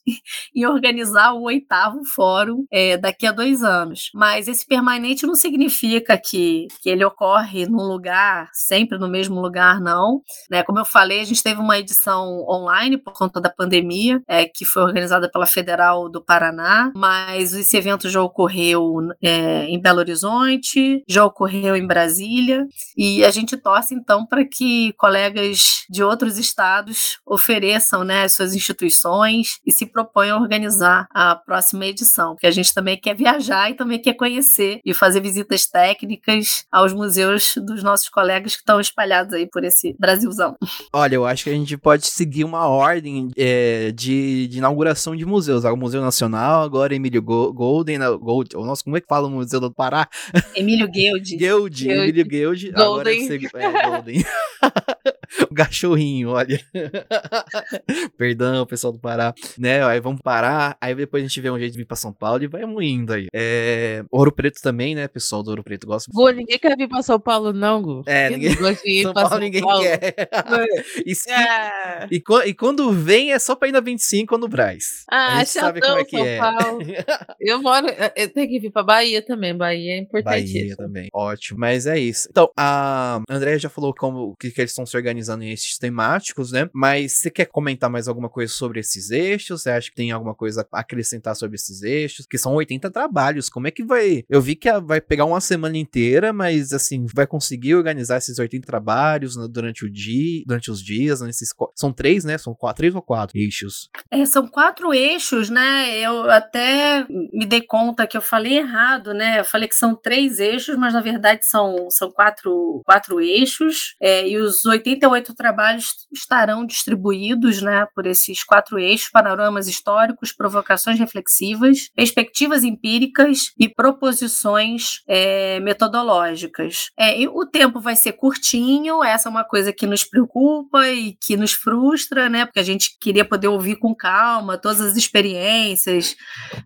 [0.55, 4.09] em organizar o oitavo fórum é, daqui a dois anos.
[4.13, 9.79] Mas esse permanente não significa que, que ele ocorre num lugar, sempre no mesmo lugar,
[9.79, 10.21] não.
[10.49, 10.63] Né?
[10.63, 14.65] Como eu falei, a gente teve uma edição online por conta da pandemia, é, que
[14.65, 21.03] foi organizada pela Federal do Paraná, mas esse evento já ocorreu é, em Belo Horizonte,
[21.07, 22.65] já ocorreu em Brasília,
[22.97, 28.55] e a gente torce então para que colegas de outros estados ofereçam né, as suas
[28.55, 33.71] instituições e se proponham a organizar a próxima edição, porque a gente também quer viajar
[33.71, 38.79] e também quer conhecer e fazer visitas técnicas aos museus dos nossos colegas que estão
[38.79, 40.55] espalhados aí por esse Brasilzão.
[40.93, 45.25] Olha, eu acho que a gente pode seguir uma ordem é, de, de, inauguração de
[45.25, 45.63] museus.
[45.63, 49.59] O Museu Nacional, agora Emílio Golden, Gold, o nosso, como é que fala o Museu
[49.59, 50.07] do Pará?
[50.55, 51.35] Emílio Guild.
[51.37, 52.71] Guild, Emílio Guild.
[52.75, 54.25] Agora é Golden.
[55.49, 56.59] o cachorrinho, olha.
[58.17, 59.33] Perdão, pessoal do Pará.
[59.57, 62.11] Né, aí vamos parar, aí depois a gente vê um jeito de vir pra São
[62.11, 63.27] Paulo e vai indo aí.
[63.33, 66.09] É, Ouro Preto também, né, pessoal do Ouro Preto gosta.
[66.11, 68.03] Gu, ninguém quer vir pra São Paulo não, Gu.
[68.05, 68.55] É, ninguém...
[68.55, 69.83] São, São Paulo, São ninguém Paulo.
[69.83, 70.29] quer.
[71.05, 71.29] e, se...
[71.29, 72.07] é.
[72.11, 75.05] e, e, quando vem é só pra ir na 25 ou no Braz.
[75.09, 76.37] Ah, a sabe como é que São é.
[76.37, 76.79] Paulo.
[77.39, 80.53] eu moro, eu tenho que vir pra Bahia também, Bahia é importante.
[80.53, 81.59] Bahia também, ótimo.
[81.59, 82.27] Mas é isso.
[82.29, 86.51] Então, a Andréia já falou como que, que eles estão se organizando em esses temáticos,
[86.51, 86.69] né?
[86.73, 89.61] Mas você quer comentar mais alguma coisa sobre esses eixos?
[89.61, 92.14] Você acha que tem alguma coisa a acrescentar sobre esses eixos?
[92.29, 93.49] Que são 80 trabalhos.
[93.49, 94.23] Como é que vai.
[94.29, 98.65] Eu vi que vai pegar uma semana inteira, mas assim, vai conseguir organizar esses 80
[98.65, 102.37] trabalhos né, durante o dia, durante os dias, nesses, são três, né?
[102.37, 103.89] São quatro, três ou quatro eixos.
[104.11, 105.97] É, são quatro eixos, né?
[105.99, 109.39] Eu até me dei conta que eu falei errado, né?
[109.39, 113.95] Eu falei que são três eixos, mas na verdade são, são quatro, quatro eixos.
[114.01, 117.87] É, e os 88 trabalhos estarão distribuídos, né?
[117.93, 126.89] Por esses quatro eixos: panoramas históricos, provocações reflexivas, perspectivas empíricas e proposições é, metodológicas.
[126.99, 131.37] É, o tempo vai ser curtinho, essa é uma coisa que nos preocupa e que
[131.37, 132.45] nos frustra, né?
[132.45, 136.15] Porque a gente queria poder ouvir com calma todas as experiências,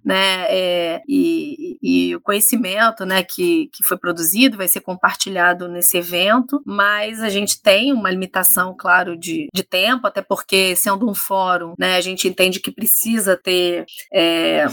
[0.03, 0.45] né?
[0.49, 3.23] É, e, e, o conhecimento, né?
[3.23, 8.75] Que, que foi produzido vai ser compartilhado nesse evento, mas a gente tem uma limitação,
[8.77, 11.95] claro, de, de tempo, até porque sendo um fórum, né?
[11.95, 14.65] A gente entende que precisa ter é,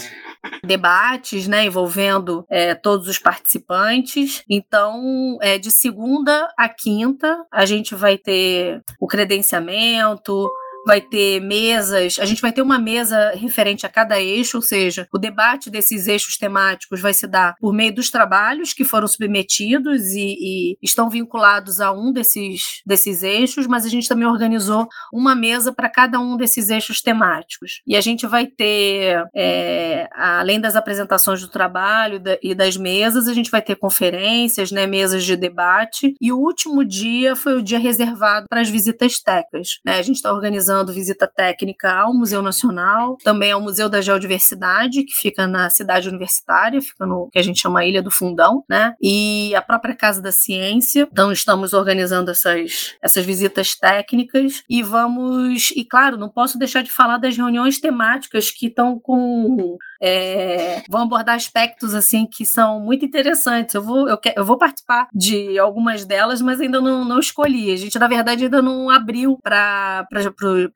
[0.65, 1.65] debates, né?
[1.65, 4.43] Envolvendo é, todos os participantes.
[4.49, 10.51] Então, é, de segunda a quinta, a gente vai ter o credenciamento,
[10.87, 15.09] vai ter mesas, a gente vai ter uma mesa referente a cada eixo, ou seja,
[15.13, 20.13] o debate desses eixos temáticos vai se dar por meio dos trabalhos que foram submetidos
[20.13, 25.35] e, e estão vinculados a um desses, desses eixos, mas a gente também organizou uma
[25.35, 27.83] mesa para cada um desses eixos temáticos.
[27.85, 33.35] E a gente vai ter, é, além das apresentações do trabalho e das mesas, a
[33.35, 37.79] gente vai ter conferências, né, mesas de debate, e o último dia foi o dia
[37.79, 39.81] reservado para as visitas técnicas.
[39.85, 39.99] Né?
[39.99, 45.05] A gente está organizando realizando visita técnica ao Museu Nacional, também ao Museu da Geodiversidade,
[45.05, 48.95] que fica na cidade universitária, fica no que a gente chama Ilha do Fundão, né?
[49.01, 51.09] E a própria Casa da Ciência.
[51.11, 56.91] Então estamos organizando essas, essas visitas técnicas e vamos, e claro, não posso deixar de
[56.91, 63.05] falar das reuniões temáticas que estão com é, vão abordar aspectos assim que são muito
[63.05, 63.75] interessantes.
[63.75, 67.73] Eu vou, eu, eu vou participar de algumas delas, mas ainda não, não escolhi.
[67.73, 70.07] A gente, na verdade, ainda não abriu para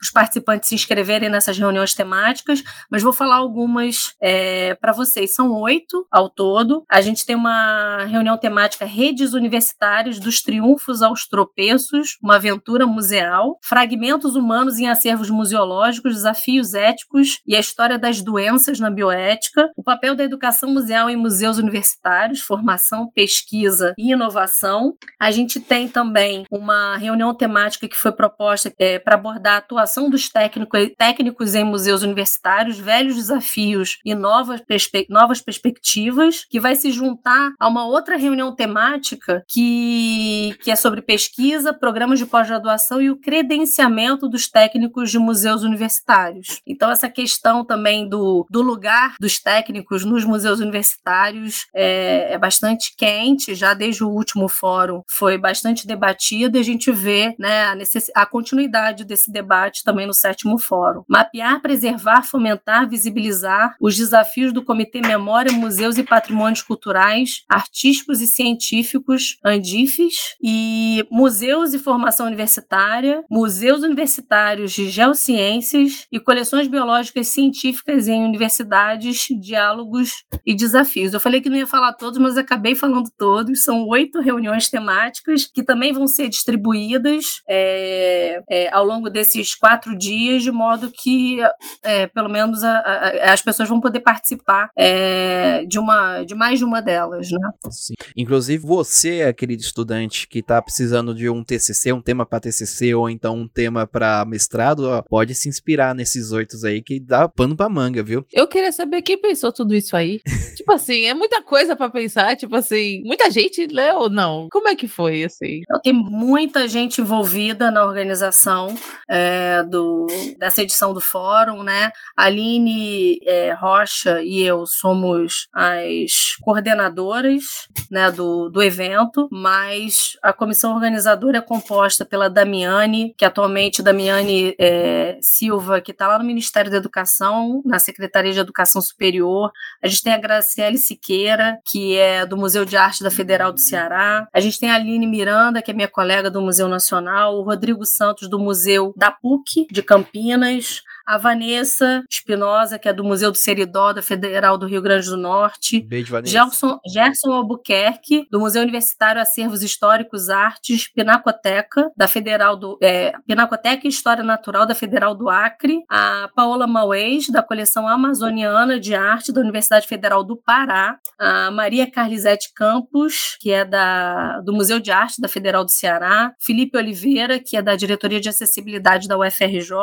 [0.00, 5.34] os participantes se inscreverem nessas reuniões temáticas, mas vou falar algumas é, para vocês.
[5.34, 6.84] São oito ao todo.
[6.90, 13.58] A gente tem uma reunião temática Redes Universitárias dos Triunfos aos Tropeços, uma aventura museal,
[13.62, 19.82] fragmentos humanos em acervos museológicos, desafios éticos e a história das doenças na bioética, o
[19.82, 24.94] papel da educação museal em museus universitários, formação, pesquisa e inovação.
[25.18, 30.08] A gente tem também uma reunião temática que foi proposta é, para abordar a atuação
[30.08, 36.76] dos técnicos, técnicos em museus universitários, velhos desafios e novas, perspe novas perspectivas, que vai
[36.76, 43.00] se juntar a uma outra reunião temática que, que é sobre pesquisa, programas de pós-graduação
[43.00, 46.60] e o credenciamento dos técnicos de museus universitários.
[46.66, 52.94] Então, essa questão também do, do lugar dos técnicos nos museus universitários é, é bastante
[52.96, 57.76] quente, já desde o último fórum foi bastante debatido e a gente vê né, a,
[58.22, 61.02] a continuidade desse debate também no sétimo fórum.
[61.08, 68.26] Mapear, preservar, fomentar, visibilizar os desafios do Comitê Memória, Museus e Patrimônios Culturais, Artísticos e
[68.26, 78.08] Científicos, ANDIFES, e Museus e Formação Universitária, Museus Universitários de Geociências e Coleções Biológicas Científicas
[78.08, 81.12] em Universidades, Diálogos e Desafios.
[81.12, 83.64] Eu falei que não ia falar todos, mas acabei falando todos.
[83.64, 89.54] São oito reuniões temáticas que também vão ser distribuídas é, é, ao longo desses esses
[89.54, 91.38] quatro dias, de modo que,
[91.82, 96.58] é, pelo menos, a, a, as pessoas vão poder participar é, de, uma, de mais
[96.58, 97.50] de uma delas, né?
[97.70, 97.94] Sim.
[98.16, 103.08] Inclusive, você, querido estudante, que está precisando de um TCC, um tema para TCC, ou
[103.08, 107.56] então um tema para mestrado, ó, pode se inspirar nesses oito aí, que dá pano
[107.56, 108.24] pra manga, viu?
[108.32, 110.20] Eu queria saber quem pensou tudo isso aí.
[110.56, 114.48] tipo assim, é muita coisa para pensar, tipo assim, muita gente leu ou não?
[114.50, 115.62] Como é que foi, assim?
[115.82, 118.74] Tem muita gente envolvida na organização.
[119.08, 120.06] É, do,
[120.38, 121.90] dessa edição do fórum, né?
[122.16, 130.32] A Aline é, Rocha e eu somos as coordenadoras né, do, do evento, mas a
[130.32, 136.24] comissão organizadora é composta pela Damiane, que atualmente Damiane é, Silva, que está lá no
[136.24, 139.50] Ministério da Educação, na Secretaria de Educação Superior.
[139.82, 143.58] A gente tem a Graciele Siqueira, que é do Museu de Arte da Federal do
[143.58, 144.28] Ceará.
[144.32, 147.84] A gente tem a Aline Miranda, que é minha colega do Museu Nacional, o Rodrigo
[147.84, 153.36] Santos, do Museu da PUC de Campinas, a Vanessa Espinosa, que é do Museu do
[153.36, 155.80] Seridó, da Federal do Rio Grande do Norte.
[155.80, 156.32] Beijo, Vanessa.
[156.32, 162.78] Gelson, Gerson Albuquerque, do Museu Universitário Acervos Históricos Artes, Pinacoteca, da Federal do.
[162.80, 165.82] É, Pinacoteca e História Natural da Federal do Acre.
[165.88, 170.96] A Paola Mauês, da coleção Amazoniana de Arte da Universidade Federal do Pará.
[171.18, 176.32] A Maria Carlisete Campos, que é da, do Museu de Arte da Federal do Ceará.
[176.38, 179.74] Felipe Oliveira, que é da Diretoria de Acessibilidade da UFRJ.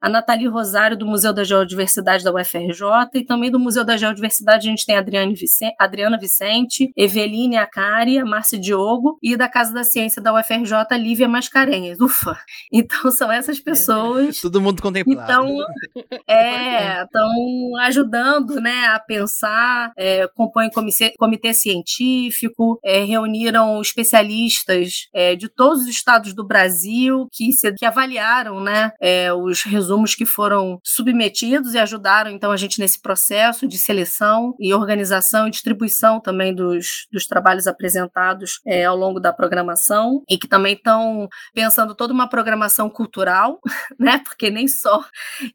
[0.00, 2.82] A Nathalie Rosário, do Museu da Geodiversidade da UFRJ.
[3.14, 7.56] E também do Museu da Geodiversidade a gente tem a Adriane Vicente, Adriana Vicente, Eveline
[7.56, 11.98] Acari, a Márcia Diogo e da Casa da Ciência da UFRJ, Lívia Mascarenhas.
[12.00, 12.38] Ufa!
[12.72, 14.40] Então são essas pessoas.
[14.40, 15.22] Todo mundo contemplado.
[15.22, 15.56] Então,
[16.28, 25.34] é, estão ajudando né, a pensar, é, compõem comitê, comitê científico, é, reuniram especialistas é,
[25.34, 30.26] de todos os estados do Brasil que, se, que avaliaram né, é, os resumos que
[30.26, 30.49] foram
[30.84, 36.54] submetidos e ajudaram então a gente nesse processo de seleção e organização e distribuição também
[36.54, 42.12] dos, dos trabalhos apresentados é, ao longo da programação e que também estão pensando toda
[42.12, 43.60] uma programação cultural,
[43.98, 44.18] né?
[44.24, 45.04] Porque nem só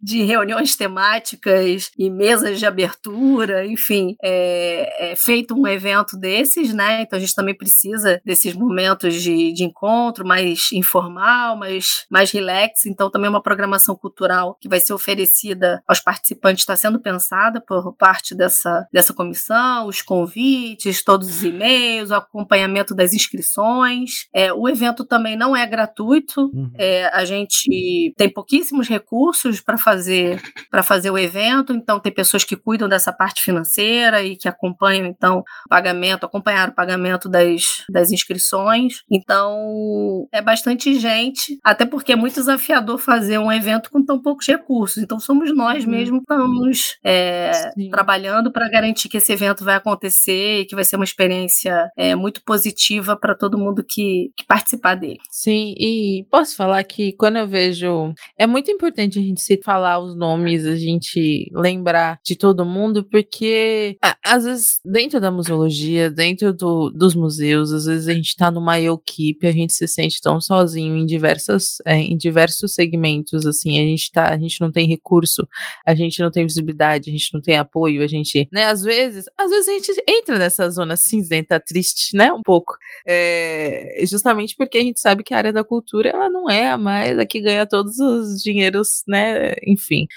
[0.02, 7.02] de reuniões temáticas e mesas de abertura, enfim, é, é, feito um evento desses, né?
[7.02, 12.86] Então a gente também precisa desses momentos de, de encontro mais informal, mais, mais relax.
[12.86, 17.93] Então também uma programação cultural que vai ser oferecida aos participantes está sendo pensada por
[17.95, 24.27] parte dessa, dessa comissão, os convites, todos os e-mails, o acompanhamento das inscrições.
[24.33, 26.51] É, o evento também não é gratuito.
[26.53, 26.71] Uhum.
[26.77, 32.43] É, a gente tem pouquíssimos recursos para fazer para fazer o evento, então tem pessoas
[32.43, 37.83] que cuidam dessa parte financeira e que acompanham então o pagamento, acompanhar o pagamento das,
[37.89, 39.03] das inscrições.
[39.09, 44.47] Então é bastante gente, até porque é muito desafiador fazer um evento com tão poucos
[44.47, 44.74] recursos.
[44.97, 45.91] Então somos nós uhum.
[45.91, 47.51] mesmos que estamos é,
[47.89, 52.15] trabalhando para garantir que esse evento vai acontecer e que vai ser uma experiência é,
[52.15, 55.19] muito positiva para todo mundo que, que participar dele.
[55.30, 58.13] Sim, e posso falar que quando eu vejo.
[58.38, 63.03] É muito importante a gente se falar os nomes, a gente lembrar de todo mundo,
[63.03, 68.51] porque às vezes dentro da museologia, dentro do, dos museus, às vezes a gente está
[68.51, 73.80] numa equipe, a gente se sente tão sozinho em diversas, é, em diversos segmentos, assim,
[73.80, 75.47] a gente tá, a gente não tem recurso,
[75.86, 79.26] a gente não tem visibilidade, a gente não tem apoio, a gente, né, às vezes,
[79.38, 84.78] às vezes a gente entra nessa zona cinzenta, triste, né, um pouco, é, justamente porque
[84.78, 87.41] a gente sabe que a área da cultura, ela não é a mais a que
[87.41, 90.07] ganha todos os dinheiros, né, enfim,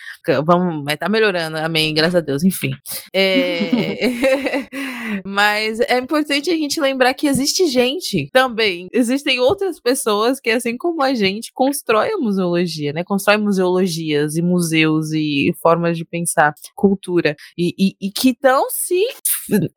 [0.44, 2.70] vamos, vai tá melhorando, amém, graças a Deus, enfim.
[3.14, 4.68] É...
[5.24, 8.88] Mas é importante a gente lembrar que existe gente também.
[8.92, 13.04] Existem outras pessoas que, assim como a gente, constroem a museologia, né?
[13.04, 17.36] Constroem museologias e museus e formas de pensar cultura.
[17.56, 19.02] E, e, e que estão se.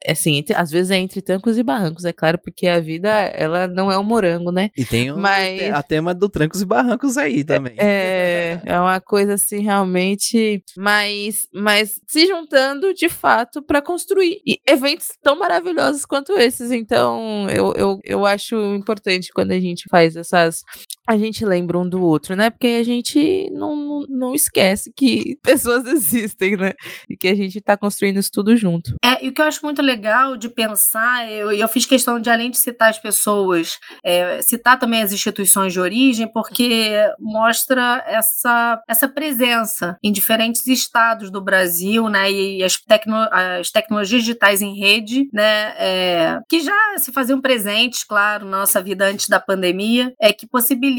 [0.07, 3.67] Assim, entre, às vezes é entre trancos e barrancos, é claro, porque a vida, ela
[3.67, 4.69] não é um morango, né?
[4.77, 5.61] E tem um, Mas...
[5.71, 7.75] a tema do trancos e barrancos aí também.
[7.77, 10.63] É, é uma coisa assim, realmente.
[10.77, 16.71] Mas, mas se juntando de fato para construir e eventos tão maravilhosos quanto esses.
[16.71, 20.61] Então, eu, eu, eu acho importante quando a gente faz essas.
[21.07, 22.49] A gente lembra um do outro, né?
[22.49, 26.73] Porque a gente não, não, esquece que pessoas existem, né?
[27.09, 28.95] E que a gente está construindo isso tudo junto.
[29.03, 32.29] É, e o que eu acho muito legal de pensar, eu, eu fiz questão de,
[32.29, 38.81] além de citar as pessoas, é, citar também as instituições de origem, porque mostra essa,
[38.87, 42.31] essa presença em diferentes estados do Brasil, né?
[42.31, 45.73] E as, tecno, as tecnologias digitais em rede, né?
[45.77, 50.47] É, que já se faziam presentes, claro, na nossa vida antes da pandemia, é que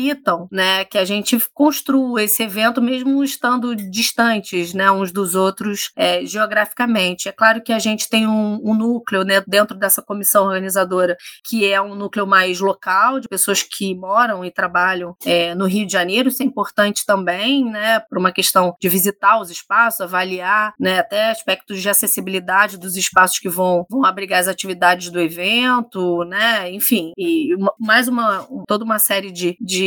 [0.02, 0.84] possibilitam, né?
[0.84, 4.90] Que a gente construa esse evento mesmo estando distantes, né?
[4.90, 7.28] Uns dos outros é, geograficamente.
[7.28, 9.42] É claro que a gente tem um, um núcleo, né?
[9.46, 14.50] Dentro dessa comissão organizadora que é um núcleo mais local de pessoas que moram e
[14.50, 16.28] trabalham é, no Rio de Janeiro.
[16.28, 18.00] Isso é importante também, né?
[18.00, 20.98] Por uma questão de visitar os espaços, avaliar, né?
[20.98, 26.70] Até aspectos de acessibilidade dos espaços que vão, vão abrigar as atividades do evento, né?
[26.70, 29.81] Enfim, e mais uma toda uma série de, de,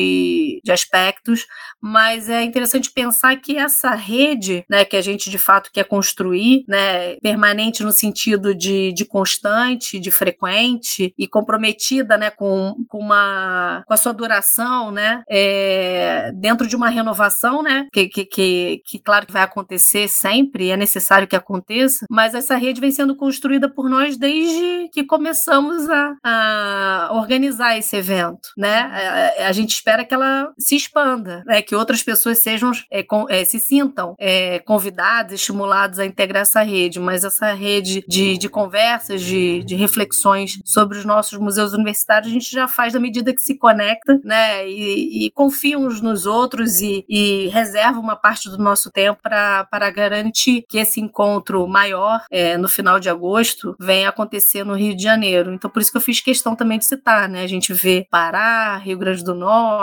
[0.64, 1.46] de aspectos,
[1.82, 6.64] mas é interessante pensar que essa rede, né, que a gente de fato quer construir,
[6.68, 13.84] né, permanente no sentido de, de constante, de frequente e comprometida, né, com, com uma
[13.86, 19.00] com a sua duração, né, é, dentro de uma renovação, né, que, que, que, que
[19.00, 23.70] claro que vai acontecer sempre, é necessário que aconteça, mas essa rede vem sendo construída
[23.70, 29.32] por nós desde que começamos a, a organizar esse evento, né?
[29.40, 31.62] A, a, gente espera que ela se expanda, né?
[31.62, 36.64] que outras pessoas sejam é, com, é, se sintam é, convidados, estimulados a integrar essa
[36.64, 42.32] rede, mas essa rede de, de conversas, de, de reflexões sobre os nossos museus universitários,
[42.32, 44.68] a gente já faz da medida que se conecta, né?
[44.68, 49.90] E, e confia uns nos outros e, e reserva uma parte do nosso tempo para
[49.92, 55.04] garantir que esse encontro maior é, no final de agosto venha acontecer no Rio de
[55.04, 55.54] Janeiro.
[55.54, 57.44] Então, por isso que eu fiz questão também de citar, né?
[57.44, 59.75] A gente vê Pará, Rio Grande do Norte,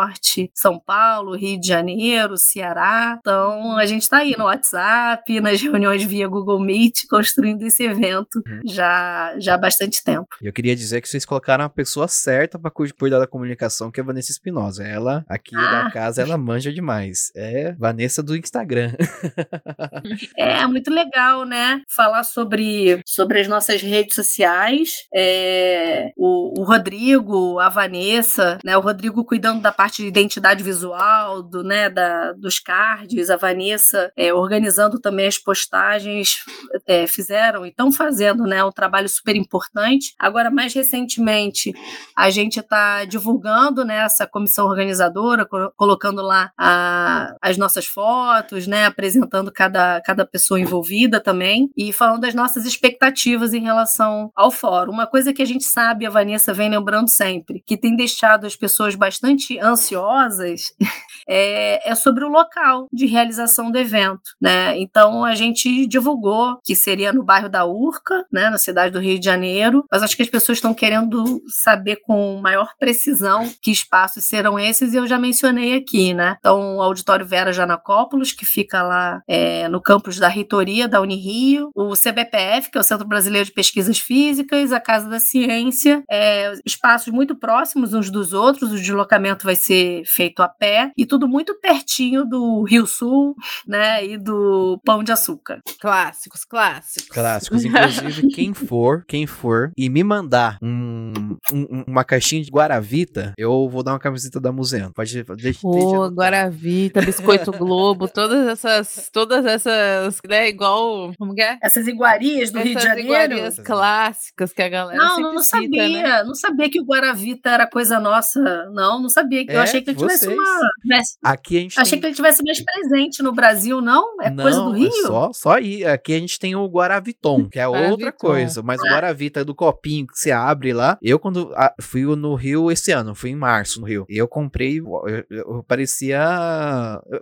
[0.55, 3.16] São Paulo, Rio de Janeiro, Ceará.
[3.20, 8.43] Então, a gente está aí no WhatsApp, nas reuniões via Google Meet, construindo esse evento
[8.47, 8.61] uhum.
[8.64, 10.28] já, já há bastante tempo.
[10.40, 14.03] Eu queria dizer que vocês colocaram a pessoa certa para cuidar da comunicação, que é
[14.03, 14.84] a Vanessa Espinosa.
[14.84, 15.84] Ela, aqui ah.
[15.84, 17.30] da casa, ela manja demais.
[17.34, 18.93] É Vanessa do Instagram.
[20.36, 21.82] é muito legal, né?
[21.88, 25.07] Falar sobre, sobre as nossas redes sociais.
[25.14, 28.76] É, o, o Rodrigo, a Vanessa, né?
[28.76, 34.12] O Rodrigo cuidando da parte de identidade visual, do, né, da, dos cards, a Vanessa
[34.16, 36.45] é, organizando também as postagens,
[36.87, 40.14] é, fizeram e estão fazendo né, um trabalho super importante.
[40.16, 41.72] Agora, mais recentemente,
[42.16, 48.87] a gente está divulgando né, essa comissão organizadora, colocando lá a, as nossas fotos, né,
[48.87, 54.93] apresentando cada, cada pessoa envolvida também e falando das nossas expectativas em relação ao fórum.
[54.93, 58.55] Uma coisa que a gente sabe, a Vanessa vem lembrando sempre, que tem deixado as
[58.55, 60.74] pessoas bastante ansiosas,
[61.28, 64.22] é, é sobre o local de realização do evento.
[64.40, 64.78] Né?
[64.78, 69.18] Então, a gente divulgou que seria no bairro da Urca, né, na cidade do Rio
[69.18, 74.24] de Janeiro, mas acho que as pessoas estão querendo saber com maior precisão que espaços
[74.24, 76.36] serão esses e eu já mencionei aqui, né?
[76.38, 81.70] Então, o Auditório Vera Janacópolis, que fica lá é, no campus da reitoria da Unirio,
[81.74, 86.52] o CBPF, que é o Centro Brasileiro de Pesquisas Físicas, a Casa da Ciência, é,
[86.64, 91.28] espaços muito próximos uns dos outros, o deslocamento vai ser feito a pé e tudo
[91.28, 93.34] muito pertinho do Rio Sul,
[93.66, 95.60] né, e do Pão de Açúcar.
[95.80, 97.08] Clássicos, clássicos.
[97.08, 103.32] Clássicos, inclusive quem for, quem for e me mandar um, um, uma caixinha de Guaravita,
[103.38, 104.90] eu vou dar uma camiseta da Museu.
[104.94, 105.66] Pode deixar.
[105.66, 111.58] Ô, Guaravita, Biscoito Globo, todas essas, todas essas, né, igual, como que é?
[111.62, 113.08] Essas iguarias do essas Rio de Janeiro.
[113.08, 116.24] iguarias clássicas que a galera Não, não cita, sabia, né?
[116.24, 118.40] não sabia que o Guaravita era coisa nossa.
[118.72, 119.44] Não, não sabia.
[119.53, 120.38] É, eu achei que ele tivesse vocês.
[120.38, 121.03] uma...
[121.22, 122.00] Aqui a gente Achei tem...
[122.00, 124.20] que ele tivesse mais presente no Brasil, não?
[124.20, 124.88] É não, coisa do é Rio?
[124.88, 125.84] É só, só aí.
[125.84, 128.62] Aqui a gente tem o Guaraviton, que é outra coisa.
[128.62, 130.98] Mas o Guaravita é do copinho que você abre lá.
[131.03, 134.07] Eu, quando a, fui no Rio esse ano, fui em março no Rio.
[134.09, 136.20] Eu comprei, eu, eu, eu parecia.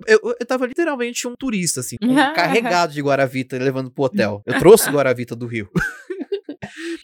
[0.07, 4.43] Eu, eu, tava literalmente um turista, assim, um carregado de Guaravita levando pro hotel.
[4.47, 5.69] Eu trouxe Guaravita do Rio.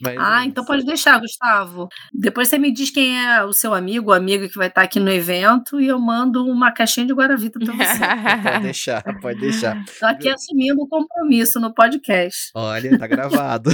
[0.01, 1.87] Mas, ah, então pode deixar, Gustavo.
[2.13, 4.99] Depois você me diz quem é o seu amigo ou amiga que vai estar aqui
[4.99, 7.99] no evento e eu mando uma caixinha de Guaravita para você.
[8.43, 9.85] pode deixar, pode deixar.
[9.99, 12.51] Tô aqui assumindo o compromisso no podcast.
[12.53, 13.71] Olha, tá gravado.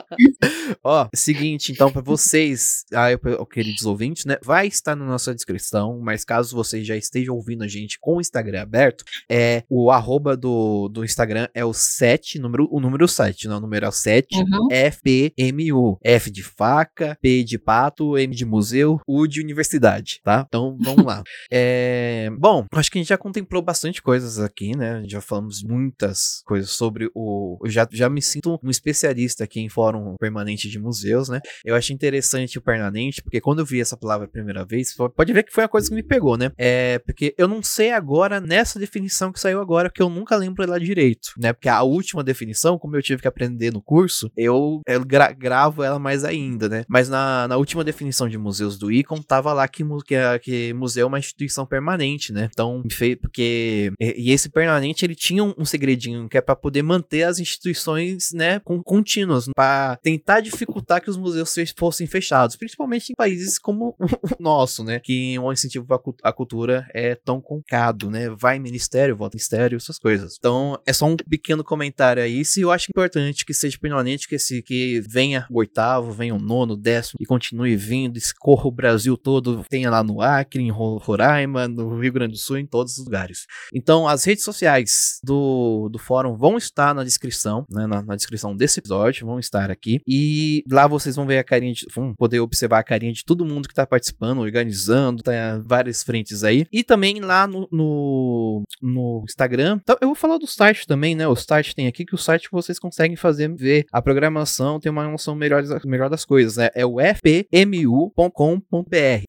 [0.82, 3.18] Ó, seguinte, então, para vocês, aí,
[3.50, 7.68] queridos ouvintes, né, vai estar na nossa descrição, mas caso vocês já estejam ouvindo a
[7.68, 12.68] gente com o Instagram aberto, é o arroba do, do Instagram é o 7, número,
[12.70, 14.68] o número 7, não, o número é o 7, uhum.
[14.70, 15.98] FP MU.
[16.02, 20.44] F de faca, P de pato, M de museu, U de universidade, tá?
[20.46, 21.22] Então vamos lá.
[21.52, 25.02] É, bom, acho que a gente já contemplou bastante coisas aqui, né?
[25.06, 27.58] Já falamos muitas coisas sobre o.
[27.64, 31.40] Eu já, já me sinto um especialista aqui em fórum permanente de museus, né?
[31.64, 35.32] Eu acho interessante o permanente, porque quando eu vi essa palavra a primeira vez, pode
[35.32, 36.52] ver que foi a coisa que me pegou, né?
[36.56, 40.62] É porque eu não sei agora nessa definição que saiu agora, que eu nunca lembro
[40.62, 41.52] ela direito, né?
[41.52, 45.82] Porque a última definição, como eu tive que aprender no curso, eu, eu gra gravo
[45.82, 46.84] ela mais ainda, né?
[46.88, 51.04] Mas na, na última definição de museus do ICON, tava lá que, que, que museu
[51.04, 52.48] é uma instituição permanente, né?
[52.52, 52.82] Então,
[53.20, 53.92] porque.
[54.00, 57.38] E, e esse permanente ele tinha um, um segredinho que é para poder manter as
[57.38, 63.58] instituições, né, com, contínuas, para tentar dificultar que os museus fossem fechados, principalmente em países
[63.58, 65.00] como o nosso, né?
[65.00, 65.86] Que um incentivo
[66.22, 68.28] à cultura é tão concado, né?
[68.30, 70.36] Vai ministério, volta ministério, essas coisas.
[70.38, 72.44] Então, é só um pequeno comentário aí.
[72.44, 76.38] Se eu acho importante que seja permanente, que, esse, que venha o oitavo, venha o
[76.38, 81.68] nono, décimo e continue vindo, escorra o Brasil todo, tenha lá no Acre, em Roraima,
[81.68, 83.46] no Rio Grande do Sul, em todos os lugares.
[83.74, 88.56] Então, as redes sociais do, do fórum vão estar na descrição, né, na, na, descrição
[88.56, 90.00] desse episódio, vão estar aqui.
[90.06, 93.44] E lá vocês vão ver a carinha de, vão poder observar a carinha de todo
[93.44, 96.66] mundo que tá participando, organizando, tá várias frentes aí.
[96.72, 99.78] E também lá no, no, no Instagram.
[99.82, 101.28] Então, eu vou falar do site também, né?
[101.28, 105.04] O site tem aqui que o site vocês conseguem fazer ver a programação, tem uma
[105.04, 106.70] não são melhores, melhor das coisas, né?
[106.74, 108.24] É o fpmu.com.br.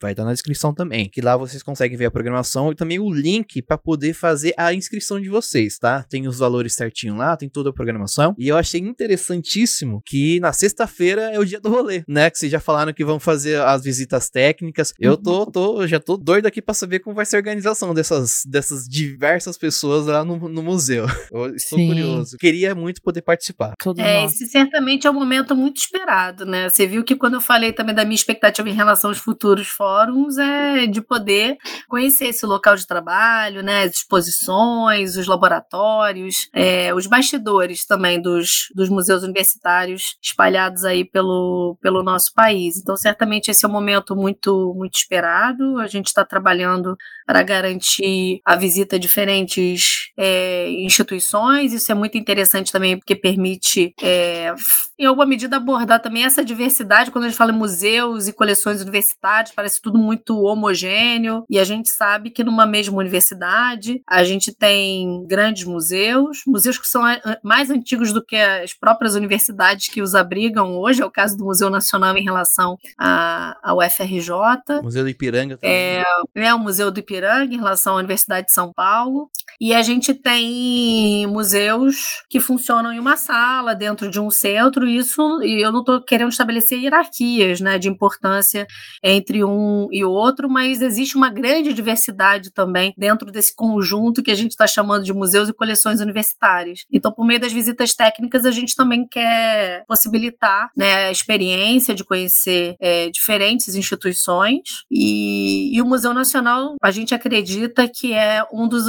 [0.02, 1.10] Vai estar na descrição também.
[1.10, 4.74] Que lá vocês conseguem ver a programação e também o link para poder fazer a
[4.74, 6.04] inscrição de vocês, tá?
[6.04, 8.36] Tem os valores certinho lá, tem toda a programação.
[8.38, 12.30] E eu achei interessantíssimo que na sexta-feira é o dia do rolê, né?
[12.30, 14.93] Que vocês já falaram que vão fazer as visitas técnicas.
[14.99, 18.43] Eu tô, tô já tô doido aqui para saber como vai ser a organização dessas,
[18.45, 21.06] dessas diversas pessoas lá no, no museu.
[21.32, 21.88] Eu estou Sim.
[21.88, 22.38] curioso.
[22.38, 23.74] Queria muito poder participar.
[23.97, 26.70] é, esse certamente é um momento muito esperado, né?
[26.70, 30.38] Você viu que quando eu falei também da minha expectativa em relação aos futuros fóruns
[30.38, 33.84] é de poder conhecer esse local de trabalho, né?
[33.84, 41.78] As exposições, os laboratórios, é, os bastidores também dos, dos museus universitários espalhados aí pelo,
[41.82, 42.78] pelo nosso país.
[42.78, 45.80] Então, certamente esse é um momento muito, muito esperado.
[45.80, 46.96] A gente está trabalhando
[47.32, 51.72] para garantir a visita a diferentes é, instituições.
[51.72, 54.54] Isso é muito interessante também, porque permite, é,
[55.00, 57.10] em alguma medida, abordar também essa diversidade.
[57.10, 61.46] Quando a gente fala em museus e coleções universitárias, parece tudo muito homogêneo.
[61.50, 66.88] E a gente sabe que numa mesma universidade a gente tem grandes museus, museus que
[66.88, 67.02] são
[67.42, 71.02] mais antigos do que as próprias universidades que os abrigam hoje.
[71.02, 74.82] É o caso do Museu Nacional em relação ao FRJ.
[74.84, 75.74] Museu do Ipiranga também.
[75.74, 76.04] É,
[76.36, 79.30] é o Museu do Ipiranga Em relação à Universidade de São Paulo.
[79.59, 84.97] E a gente tem museus que funcionam em uma sala, dentro de um centro, e
[84.97, 88.65] isso, e eu não estou querendo estabelecer hierarquias né, de importância
[89.03, 94.36] entre um e outro, mas existe uma grande diversidade também dentro desse conjunto que a
[94.36, 96.86] gente está chamando de museus e coleções universitárias.
[96.91, 102.03] Então, por meio das visitas técnicas, a gente também quer possibilitar né, a experiência de
[102.03, 108.43] conhecer é, diferentes instituições, e, e o Museu Nacional, a gente gente acredita que é
[108.51, 108.86] um dos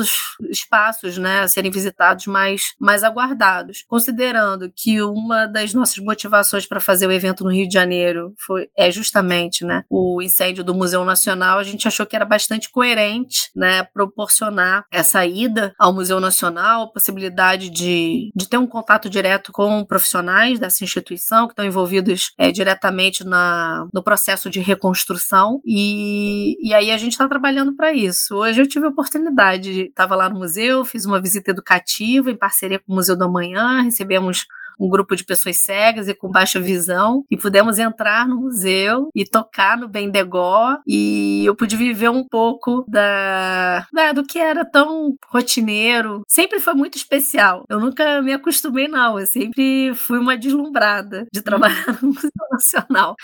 [0.49, 3.85] espaços né, a serem visitados mais, mais aguardados.
[3.89, 8.69] Considerando que uma das nossas motivações para fazer o evento no Rio de Janeiro foi,
[8.77, 13.51] é justamente né, o incêndio do Museu Nacional, a gente achou que era bastante coerente
[13.55, 19.51] né, proporcionar essa ida ao Museu Nacional, a possibilidade de, de ter um contato direto
[19.53, 25.61] com profissionais dessa instituição que estão envolvidos é, diretamente na, no processo de reconstrução.
[25.65, 28.37] E, e aí a gente está trabalhando para isso isso.
[28.37, 32.79] Hoje eu tive a oportunidade, estava lá no museu, fiz uma visita educativa em parceria
[32.79, 34.47] com o Museu da Manhã, recebemos
[34.79, 39.25] um grupo de pessoas cegas e com baixa visão e pudemos entrar no museu e
[39.25, 45.17] tocar no Bendegó e eu pude viver um pouco da, da, do que era tão
[45.27, 46.23] rotineiro.
[46.29, 47.65] Sempre foi muito especial.
[47.69, 53.17] Eu nunca me acostumei não, eu sempre fui uma deslumbrada de trabalhar no Museu Nacional,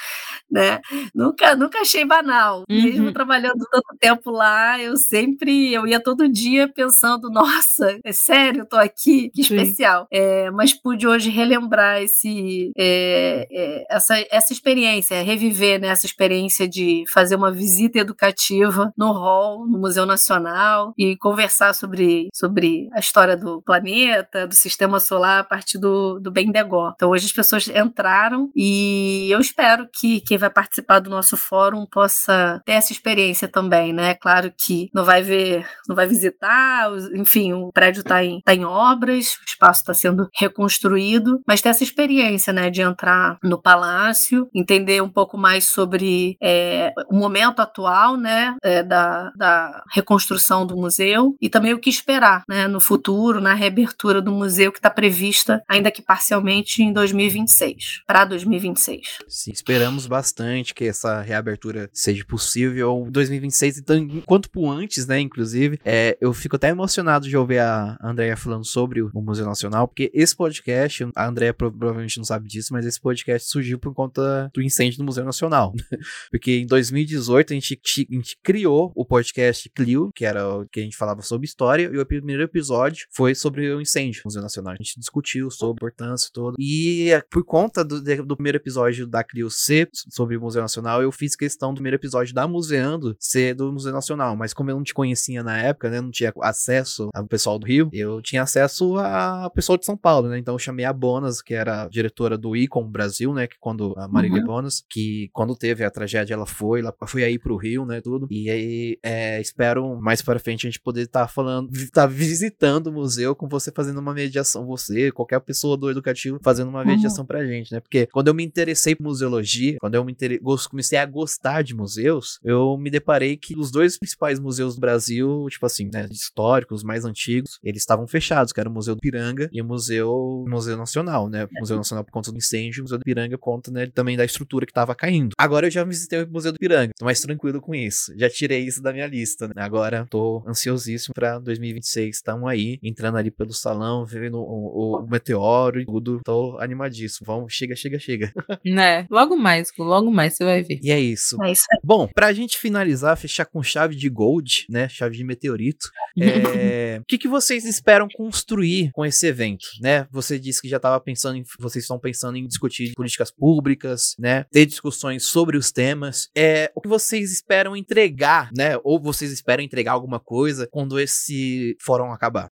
[0.51, 0.81] né?
[1.15, 2.65] Nunca, nunca achei banal.
[2.69, 2.83] Uhum.
[2.83, 8.63] Mesmo trabalhando tanto tempo lá, eu sempre eu ia todo dia pensando, nossa, é sério,
[8.63, 10.07] eu tô aqui, que especial.
[10.11, 16.69] É, mas pude hoje relembrar esse, é, é, essa, essa experiência, reviver né, essa experiência
[16.69, 22.99] de fazer uma visita educativa no hall, no Museu Nacional, e conversar sobre, sobre a
[22.99, 26.93] história do planeta, do sistema solar, a partir do, do Bendegó.
[26.95, 31.87] Então, hoje as pessoas entraram e eu espero que quem vai participar do nosso fórum
[31.87, 34.15] possa ter essa experiência também, né?
[34.15, 38.65] Claro que não vai ver, não vai visitar, enfim, o prédio está em, tá em
[38.65, 44.49] obras, o espaço está sendo reconstruído, mas ter essa experiência, né, de entrar no palácio,
[44.55, 50.77] entender um pouco mais sobre é, o momento atual, né, é, da, da reconstrução do
[50.77, 54.91] museu e também o que esperar, né, no futuro, na reabertura do museu que está
[54.91, 59.19] prevista, ainda que parcialmente, em 2026, para 2026.
[59.29, 65.21] Sim, esperamos bastante que essa reabertura seja possível em 2026, então, enquanto por antes, né,
[65.21, 69.89] inclusive, é, eu fico até emocionado de ouvir a Andrea falando sobre o Museu Nacional,
[69.89, 74.49] porque esse podcast, a André provavelmente não sabe disso, mas esse podcast surgiu por conta
[74.55, 75.73] do incêndio no Museu Nacional.
[76.31, 80.79] Porque em 2018 a gente, a gente criou o podcast Clio, que era o que
[80.79, 84.43] a gente falava sobre história, e o primeiro episódio foi sobre o incêndio no Museu
[84.43, 84.75] Nacional.
[84.75, 86.57] A gente discutiu sobre a importância toda.
[86.59, 91.03] E é, por conta do, do primeiro episódio da Clio ser sobre o Museu Nacional,
[91.03, 94.37] eu fiz questão do primeiro episódio da Museando ser do Museu Nacional.
[94.37, 96.01] Mas como eu não te conhecia na época, né?
[96.01, 100.29] Não tinha acesso ao pessoal do Rio, eu tinha acesso ao pessoal de São Paulo,
[100.29, 100.39] né?
[100.39, 103.47] Então eu chamei a Bonas, que era diretora do Icon Brasil, né?
[103.47, 104.47] Que quando a Marília uhum.
[104.47, 108.03] Bonas, que quando teve a tragédia, ela foi, ela foi aí pro Rio, né?
[108.03, 108.27] Tudo.
[108.31, 112.07] E aí é, espero mais para frente a gente poder estar tá falando, estar tá
[112.07, 116.85] visitando o museu com você fazendo uma mediação, você, qualquer pessoa do educativo fazendo uma
[116.85, 117.27] mediação uhum.
[117.27, 117.81] pra gente, né?
[117.81, 120.39] Porque quando eu me interessei por museologia, quando eu me inter...
[120.69, 125.47] comecei a gostar de museus, eu me deparei que os dois principais museus do Brasil,
[125.49, 129.49] tipo assim, né, históricos, mais antigos, eles estavam fechados, que era o Museu do Piranga
[129.53, 131.45] e o Museu, Museu Nacional, né?
[131.45, 134.17] O Museu Nacional por conta do incêndio, o Museu do Piranga por conta, né, também
[134.17, 135.35] da estrutura que estava caindo.
[135.39, 138.13] Agora eu já visitei o Museu do Piranga, tô mais tranquilo com isso.
[138.17, 139.55] Já tirei isso da minha lista, né?
[139.57, 142.17] Agora tô ansiosíssimo para 2026.
[142.17, 146.21] Estamos aí, entrando ali pelo salão, vendo o, o, o meteoro e tudo.
[146.25, 147.27] Tô animadíssimo.
[147.27, 148.33] Vamos, chega, chega, chega.
[148.65, 149.07] Né?
[149.11, 150.79] Logo mais, logo mais você vai ver.
[150.83, 151.43] E é isso.
[151.43, 151.79] É isso aí.
[151.83, 154.89] Bom, pra gente finalizar, fechar com chave de gold, né?
[154.89, 155.91] Chave de meteorito.
[156.21, 156.99] É...
[157.01, 160.07] o que, que vocês esperam construir com esse evento, né?
[160.11, 164.45] Você disse que já estava pensando em, vocês estão pensando em discutir políticas públicas, né?
[164.51, 166.29] Ter discussões sobre os temas.
[166.37, 168.79] É, o que vocês esperam entregar, né?
[168.83, 172.49] Ou vocês esperam entregar alguma coisa quando esse fórum acabar?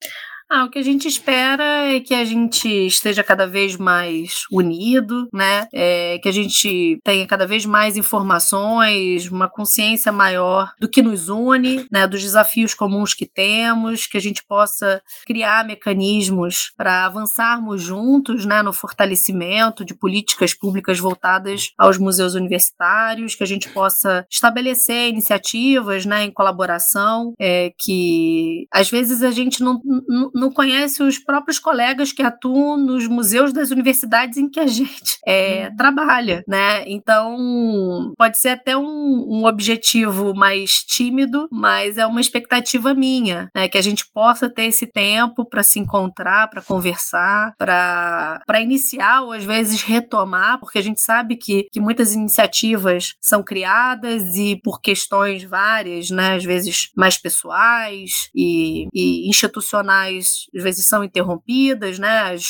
[0.49, 5.29] Ah, o que a gente espera é que a gente esteja cada vez mais unido,
[5.33, 5.67] né?
[5.75, 11.29] É, que a gente tenha cada vez mais informações, uma consciência maior do que nos
[11.29, 12.07] une, né?
[12.07, 18.63] Dos desafios comuns que temos, que a gente possa criar mecanismos para avançarmos juntos, né?
[18.63, 26.07] No fortalecimento de políticas públicas voltadas aos museus universitários, que a gente possa estabelecer iniciativas,
[26.07, 26.23] né?
[26.23, 32.13] Em colaboração, é, que às vezes a gente não, não não conhece os próprios colegas
[32.13, 36.85] que atuam nos museus das universidades em que a gente é, trabalha, né?
[36.87, 43.67] Então, pode ser até um, um, objetivo mais tímido, mas é uma expectativa minha, né?
[43.67, 49.33] Que a gente possa ter esse tempo para se encontrar, para conversar, para iniciar ou
[49.33, 54.83] às vezes retomar, porque a gente sabe que, que muitas iniciativas são criadas e por
[54.83, 56.35] questões várias, né?
[56.35, 62.33] Às vezes mais pessoais e, e institucionais às vezes são interrompidas, né?
[62.33, 62.45] As,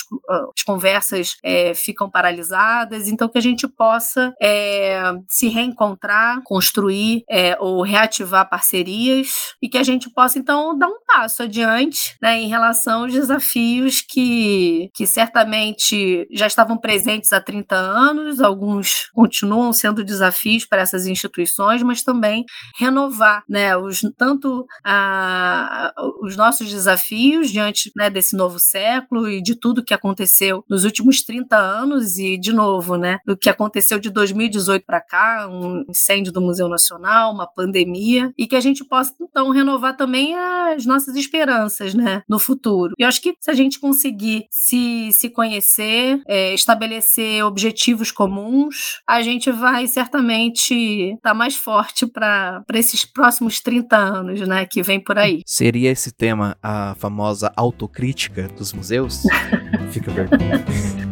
[0.55, 7.57] as conversas é, ficam paralisadas, então que a gente possa é, se reencontrar, construir é,
[7.61, 12.41] ou reativar parcerias e que a gente possa então dar um passo adiante, né?
[12.41, 19.73] Em relação aos desafios que, que certamente já estavam presentes há 30 anos, alguns continuam
[19.73, 22.45] sendo desafios para essas instituições, mas também
[22.79, 23.77] renovar, né?
[23.77, 29.85] Os, tanto a, os nossos desafios diante diante né, desse novo século e de tudo
[29.85, 34.85] que aconteceu nos últimos 30 anos e, de novo, né, do que aconteceu de 2018
[34.85, 39.51] para cá, um incêndio do Museu Nacional, uma pandemia, e que a gente possa, então,
[39.51, 42.95] renovar também as nossas esperanças né, no futuro.
[42.99, 49.01] E eu acho que se a gente conseguir se, se conhecer, é, estabelecer objetivos comuns,
[49.07, 54.83] a gente vai certamente estar tá mais forte para esses próximos 30 anos né, que
[54.83, 55.43] vem por aí.
[55.47, 59.23] Seria esse tema a famosa autocrítica dos museus?
[59.91, 61.06] Fica a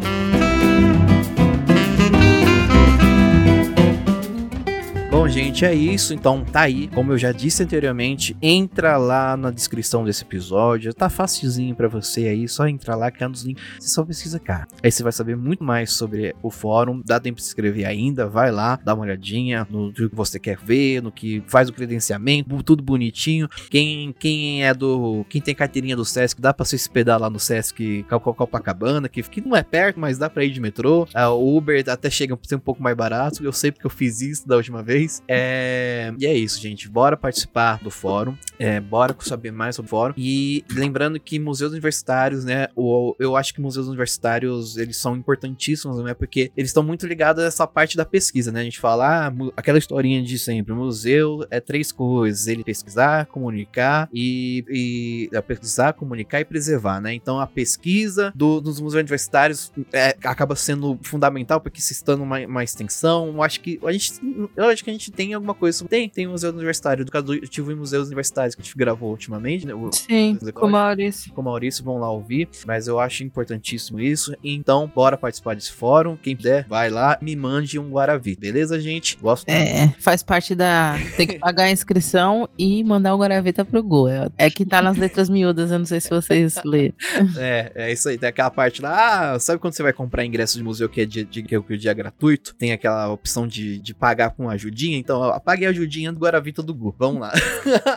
[5.15, 6.13] Bom, gente, é isso.
[6.13, 6.89] Então tá aí.
[6.89, 10.93] Como eu já disse anteriormente, entra lá na descrição desse episódio.
[10.93, 12.49] Tá facilzinho para você aí.
[12.49, 13.63] Só entrar lá, clicar nos links.
[13.79, 14.67] Você só pesquisa cá.
[14.83, 17.01] Aí você vai saber muito mais sobre o fórum.
[17.07, 18.27] Dá tempo de se inscrever ainda.
[18.27, 22.61] Vai lá, dá uma olhadinha no que você quer ver, no que faz o credenciamento,
[22.65, 23.49] tudo bonitinho.
[23.71, 25.25] Quem, quem é do.
[25.29, 29.41] Quem tem carteirinha do Sesc, dá pra se hospedar lá no Sesc Copacabana, que, que
[29.41, 31.07] não é perto, mas dá pra ir de metrô.
[31.15, 33.45] Ah, o Uber até chega a ser um pouco mais barato.
[33.45, 35.04] Eu sei porque eu fiz isso da última vez.
[35.29, 36.13] É...
[36.19, 36.89] E é isso, gente.
[36.89, 38.37] Bora participar do fórum.
[38.59, 40.15] É, bora saber mais sobre o fórum.
[40.17, 42.69] E lembrando que museus universitários, né?
[42.77, 46.15] O, eu acho que museus universitários eles são importantíssimos, né?
[46.15, 48.61] Porque eles estão muito ligados a essa parte da pesquisa, né?
[48.61, 53.27] A gente fala, ah, aquela historinha de sempre: o museu é três coisas: ele pesquisar,
[53.27, 57.15] comunicar e, e pesquisar, comunicar e preservar, né?
[57.15, 62.39] Então a pesquisa do, dos museus universitários é, acaba sendo fundamental porque se estando uma,
[62.41, 64.13] uma extensão, eu acho que a gente,
[64.57, 65.85] eu acho que gente tem alguma coisa.
[65.85, 69.75] Tem, tem museu universitário, educativo em museus universitários que a gente gravou ultimamente, né?
[69.75, 71.33] O, Sim, com o Maurício.
[71.33, 72.49] Com o Maurício, vão lá ouvir.
[72.67, 74.35] Mas eu acho importantíssimo isso.
[74.43, 76.17] Então, bora participar desse fórum.
[76.17, 78.37] Quem puder, vai lá, me mande um Guaravi.
[78.37, 79.17] Beleza, gente?
[79.21, 79.49] Gosto.
[79.49, 80.97] É, faz parte da.
[81.17, 84.09] Tem que pagar a inscrição e mandar o Guaravita pro Go.
[84.09, 86.95] É, é que tá nas letras miúdas, eu não sei se vocês leram.
[87.37, 88.19] É, é isso aí.
[88.19, 89.33] Tem aquela parte lá.
[89.35, 91.59] Ah, sabe quando você vai comprar ingresso de museu que é dia, de, que é
[91.59, 92.55] o dia gratuito?
[92.55, 96.75] Tem aquela opção de, de pagar com ajudinha então apague a ajudinha do Guaravita do
[96.75, 96.95] Gu.
[96.99, 97.33] Vamos lá.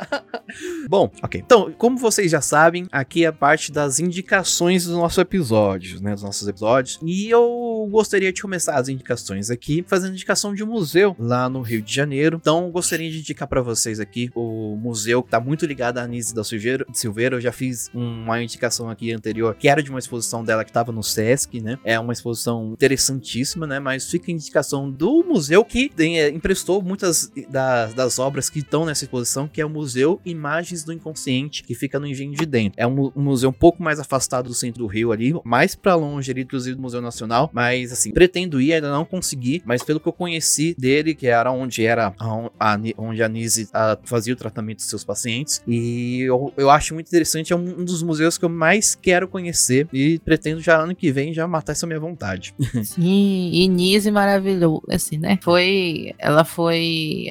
[0.89, 1.41] Bom, ok.
[1.45, 6.13] Então, como vocês já sabem, aqui é a parte das indicações dos nossos episódios, né?
[6.13, 6.99] Dos nossos episódios.
[7.03, 11.61] E eu gostaria de começar as indicações aqui, fazendo indicação de um museu lá no
[11.61, 12.38] Rio de Janeiro.
[12.39, 16.33] Então, gostaria de indicar para vocês aqui o museu que tá muito ligado à Anise
[16.33, 16.85] da Silveira.
[16.93, 17.35] Silveira.
[17.35, 20.91] Eu já fiz uma indicação aqui anterior, que era de uma exposição dela que tava
[20.91, 21.77] no Sesc, né?
[21.83, 23.79] É uma exposição interessantíssima, né?
[23.79, 28.59] Mas fica a indicação do museu que tem, é, emprestou muitas das, das obras que
[28.59, 32.45] estão nessa exposição, que é o Museu Imagens do Inconsciente, que fica no Engenho de
[32.45, 32.80] Dentro.
[32.80, 35.95] É um, um museu um pouco mais afastado do centro do Rio ali, mais para
[35.95, 39.99] longe ali, inclusive do Museu Nacional, mas assim, pretendo ir, ainda não consegui, mas pelo
[39.99, 44.34] que eu conheci dele, que era onde era a, a, onde a Nise a, fazia
[44.34, 48.03] o tratamento dos seus pacientes, e eu, eu acho muito interessante, é um, um, dos
[48.03, 51.88] museus que eu mais quero conhecer e pretendo já ano que vem já matar essa
[51.88, 52.53] minha vontade.
[52.84, 55.39] Sim, e Nise maravilhoso, assim, né?
[55.41, 56.66] Foi, ela foi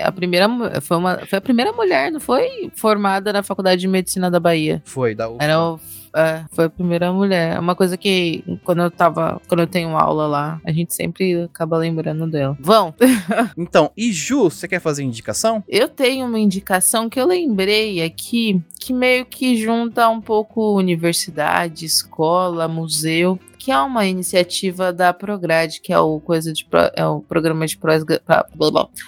[0.03, 0.49] a primeira,
[0.81, 4.83] foi uma, foi a primeira mulher, não foi formada na Faculdade de Medicina da Bahia.
[4.85, 5.45] Foi, da UFBA.
[5.45, 5.81] Era o
[6.17, 7.57] é, foi a primeira mulher.
[7.57, 11.43] É uma coisa que quando eu tava, quando eu tenho aula lá, a gente sempre
[11.43, 12.57] acaba lembrando dela.
[12.59, 12.95] Vão.
[13.55, 15.63] então, e Ju, você quer fazer indicação?
[15.69, 21.85] Eu tenho uma indicação que eu lembrei aqui, que meio que junta um pouco universidade,
[21.85, 26.65] escola, museu que é uma iniciativa da Prograde, que é o coisa de
[26.95, 28.05] é o programa de pós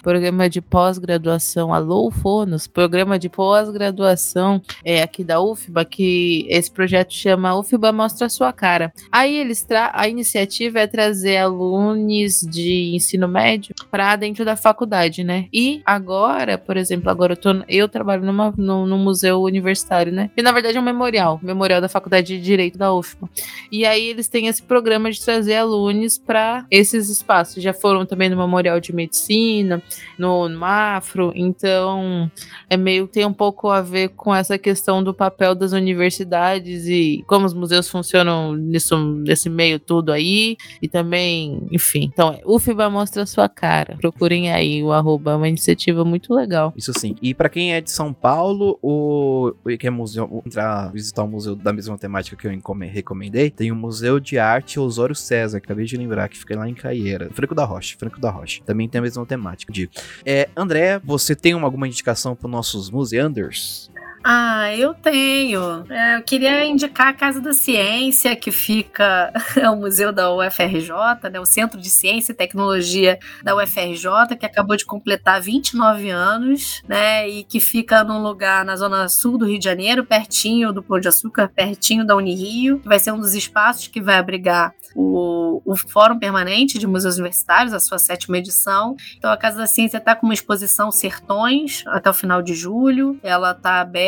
[0.02, 7.14] programa de pós-graduação Alô Fonos, programa de pós-graduação é aqui da UFBA, que esse projeto
[7.14, 8.92] chama UFBA Mostra Sua Cara.
[9.12, 15.22] Aí eles tra a iniciativa é trazer alunos de ensino médio para dentro da faculdade,
[15.22, 15.46] né?
[15.52, 20.32] E agora, por exemplo, agora eu, tô, eu trabalho numa, no, no museu universitário, né?
[20.36, 23.30] E na verdade é um memorial, memorial da Faculdade de Direito da UFBA.
[23.70, 27.62] E aí eles têm esse programa de trazer alunos para esses espaços.
[27.62, 29.82] Já foram também no Memorial de Medicina,
[30.18, 32.30] no, no Afro, então
[32.68, 37.24] é meio tem um pouco a ver com essa questão do papel das universidades e
[37.26, 42.11] como os museus funcionam nisso, nesse meio tudo aí, e também, enfim.
[42.12, 43.96] Então, UFBA mostra a sua cara.
[44.01, 46.72] Procurem aí o arroba, é uma iniciativa muito legal.
[46.76, 47.16] Isso sim.
[47.22, 51.55] E para quem é de São Paulo, o que é museu, entrar visitar o museu
[51.55, 52.53] da mesma temática que eu
[52.90, 56.74] recomendei, tem o Museu de Arte Osório César, acabei de lembrar, que fica lá em
[56.74, 57.30] Caieira.
[57.32, 58.62] Franco da Rocha, Franco da Rocha.
[58.64, 59.93] Também tem a mesma temática, digo.
[60.24, 63.91] É, André, você tem alguma indicação para nossos museanders?
[64.23, 65.85] Ah, eu tenho.
[65.91, 70.91] É, eu queria indicar a Casa da Ciência, que fica é o museu da UFRJ,
[71.31, 76.83] né, o Centro de Ciência e Tecnologia da UFRJ, que acabou de completar 29 anos,
[76.87, 80.83] né, e que fica num lugar na zona sul do Rio de Janeiro, pertinho do
[80.83, 84.75] Pão de Açúcar, pertinho da Unirio, que vai ser um dos espaços que vai abrigar
[84.95, 88.97] o, o Fórum Permanente de Museus Universitários, a sua sétima edição.
[89.16, 93.19] Então, a Casa da Ciência está com uma exposição Sertões até o final de julho.
[93.23, 94.07] Ela está aberta,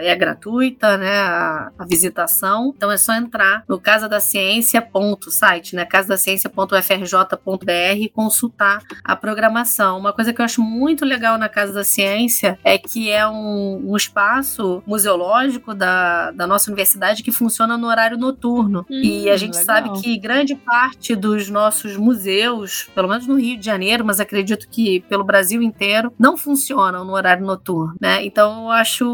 [0.00, 2.72] é gratuita, né, a, a, visitação.
[2.76, 9.16] Então, é só entrar no Casa da Ciência ponto site, né, casadaciencia.ufrj.br e consultar a
[9.16, 9.98] programação.
[9.98, 13.90] Uma coisa que eu acho muito legal na Casa da Ciência é que é um,
[13.90, 18.86] um espaço museológico da, da nossa universidade que funciona no horário noturno.
[18.90, 19.66] Hum, e a gente legal.
[19.66, 24.68] sabe que grande parte dos nossos museus, pelo menos no Rio de Janeiro, mas acredito
[24.68, 28.24] que pelo Brasil inteiro, não funcionam no horário noturno, né?
[28.24, 29.04] Então eu acho,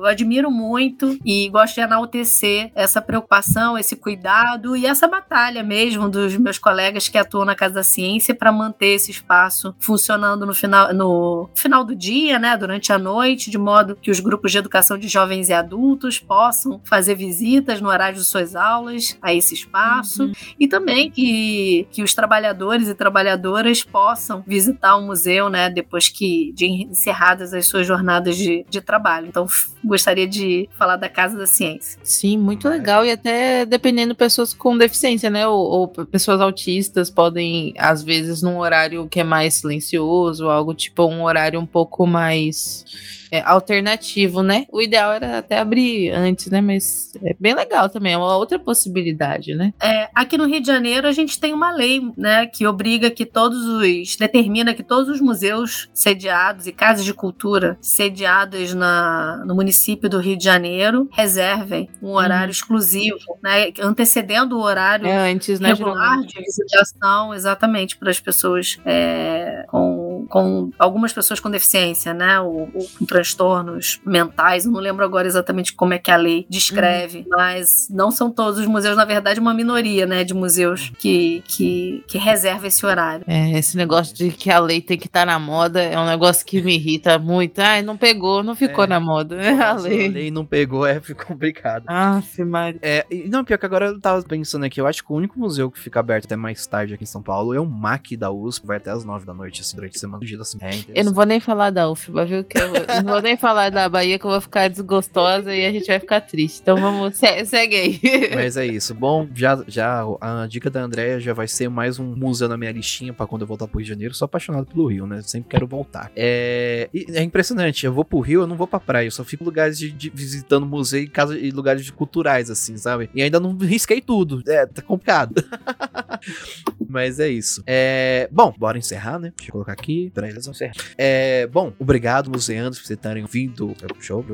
[0.00, 6.08] eu admiro muito e gosto de enaltecer essa preocupação, esse cuidado e essa batalha mesmo
[6.08, 10.54] dos meus colegas que atuam na Casa da Ciência para manter esse espaço funcionando no
[10.54, 12.56] final, no final do dia, né?
[12.56, 16.80] Durante a noite, de modo que os grupos de educação de jovens e adultos possam
[16.84, 20.32] fazer visitas no horário de suas aulas a esse espaço espaço uhum.
[20.58, 26.52] e também que, que os trabalhadores e trabalhadoras possam visitar o museu, né, depois que
[26.52, 29.19] de encerradas as suas jornadas de, de trabalho.
[29.26, 29.46] Então,
[29.84, 31.98] gostaria de falar da Casa da Ciência.
[32.02, 33.04] Sim, muito legal.
[33.04, 38.58] E até dependendo pessoas com deficiência, né, ou, ou pessoas autistas podem às vezes num
[38.58, 42.84] horário que é mais silencioso, algo tipo um horário um pouco mais
[43.30, 44.66] é, alternativo, né?
[44.70, 46.60] O ideal era até abrir antes, né?
[46.60, 49.72] Mas é bem legal também, é uma outra possibilidade, né?
[49.80, 53.24] É, aqui no Rio de Janeiro a gente tem uma lei, né, que obriga que
[53.24, 59.54] todos os determina que todos os museus sediados e casas de cultura sediadas na, no
[59.54, 62.50] município do Rio de Janeiro reservem um horário hum.
[62.50, 68.78] exclusivo, né, antecedendo o horário é, antes, né, regular de visitação, exatamente para as pessoas
[68.84, 72.40] é, com com, algumas pessoas com deficiência, né?
[72.40, 74.64] Ou, ou, com transtornos mentais.
[74.64, 77.24] Eu não lembro agora exatamente como é que a lei descreve, uhum.
[77.30, 80.24] mas não são todos os museus, na verdade, uma minoria, né?
[80.24, 83.24] De museus que, que, que reserva esse horário.
[83.26, 86.06] É, esse negócio de que a lei tem que estar tá na moda é um
[86.06, 87.58] negócio que me irrita muito.
[87.60, 89.36] Ai, não pegou, não ficou é, na moda.
[89.36, 89.60] Né?
[89.60, 90.06] A lei.
[90.06, 91.84] a lei não pegou, é complicado.
[91.86, 92.80] Ah, Maria.
[92.82, 95.70] É, não, pior que agora eu tava pensando aqui, eu acho que o único museu
[95.70, 98.66] que fica aberto até mais tarde aqui em São Paulo é o MAC da USP,
[98.66, 100.24] vai até as nove da noite, assim, durante a semana.
[100.40, 100.58] Assim.
[100.62, 102.44] É eu não vou nem falar da UFBA, viu?
[102.44, 102.70] Que eu,
[103.10, 106.20] vou nem falar da Bahia, que eu vou ficar desgostosa e a gente vai ficar
[106.20, 106.60] triste.
[106.62, 108.00] Então vamos, se, segue aí.
[108.34, 108.94] Mas é isso.
[108.94, 112.72] Bom, já, já a dica da Andréia já vai ser mais um museu na minha
[112.72, 114.14] listinha pra quando eu voltar pro Rio de Janeiro.
[114.14, 115.20] Sou apaixonado pelo Rio, né?
[115.22, 116.10] Sempre quero voltar.
[116.16, 117.84] É, é impressionante.
[117.84, 119.06] Eu vou pro Rio, eu não vou pra praia.
[119.06, 123.10] Eu só fico lugares de, de visitando museu e, casa, e lugares culturais, assim, sabe?
[123.14, 124.42] E ainda não risquei tudo.
[124.46, 125.44] É, tá complicado.
[126.90, 127.62] Mas é isso.
[127.66, 129.32] É, bom, bora encerrar, né?
[129.36, 130.10] Deixa eu colocar aqui.
[130.14, 130.72] Peraí, eles vão encerrar.
[130.98, 133.74] É, bom, obrigado, museanos, por vocês estarem ouvindo.
[134.00, 134.24] Show.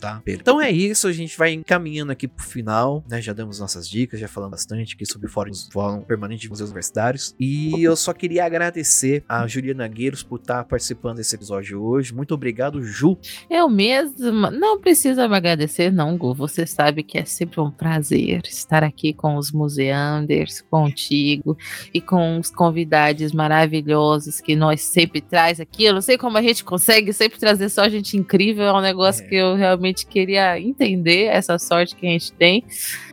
[0.00, 0.22] Tá.
[0.26, 1.06] Então é isso.
[1.06, 3.20] A gente vai encaminhando aqui pro final, né?
[3.20, 7.34] Já damos nossas dicas, já falamos bastante aqui sobre o Fórum, Permanente de Museus Universitários.
[7.38, 12.14] E eu só queria agradecer a Juliana Gueiros por estar participando desse episódio hoje.
[12.14, 13.18] Muito obrigado, Ju.
[13.48, 14.50] Eu mesma.
[14.50, 16.34] Não precisa me agradecer, não, Gu.
[16.34, 21.56] Você sabe que é sempre um prazer estar aqui com os museanders, contigo
[21.92, 25.84] e com os convidados maravilhosos que nós sempre traz aqui.
[25.84, 29.24] Eu não sei como a gente consegue sempre trazer só gente incrível, é um negócio
[29.24, 29.28] é.
[29.28, 32.64] que eu realmente queria entender, essa sorte que a gente tem.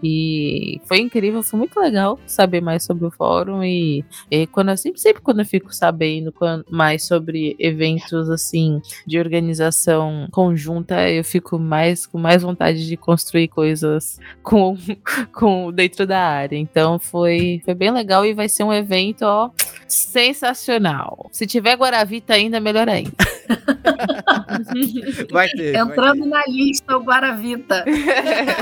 [0.04, 4.78] E foi incrível, foi muito legal saber mais sobre o fórum e, e quando eu
[4.78, 6.34] sempre, sempre quando eu fico sabendo
[6.70, 13.48] mais sobre eventos assim de organização conjunta, eu fico mais com mais vontade de construir
[13.48, 14.78] coisas com,
[15.34, 16.58] com dentro da área.
[16.58, 19.50] Então foi, foi bem legal e vai ser um evento, ó,
[19.88, 21.30] sensacional.
[21.32, 23.12] Se tiver Guaravita ainda, melhor ainda.
[25.32, 25.76] vai ter.
[25.76, 26.48] Entrando vai ter.
[26.48, 27.86] na lista o Guaravita.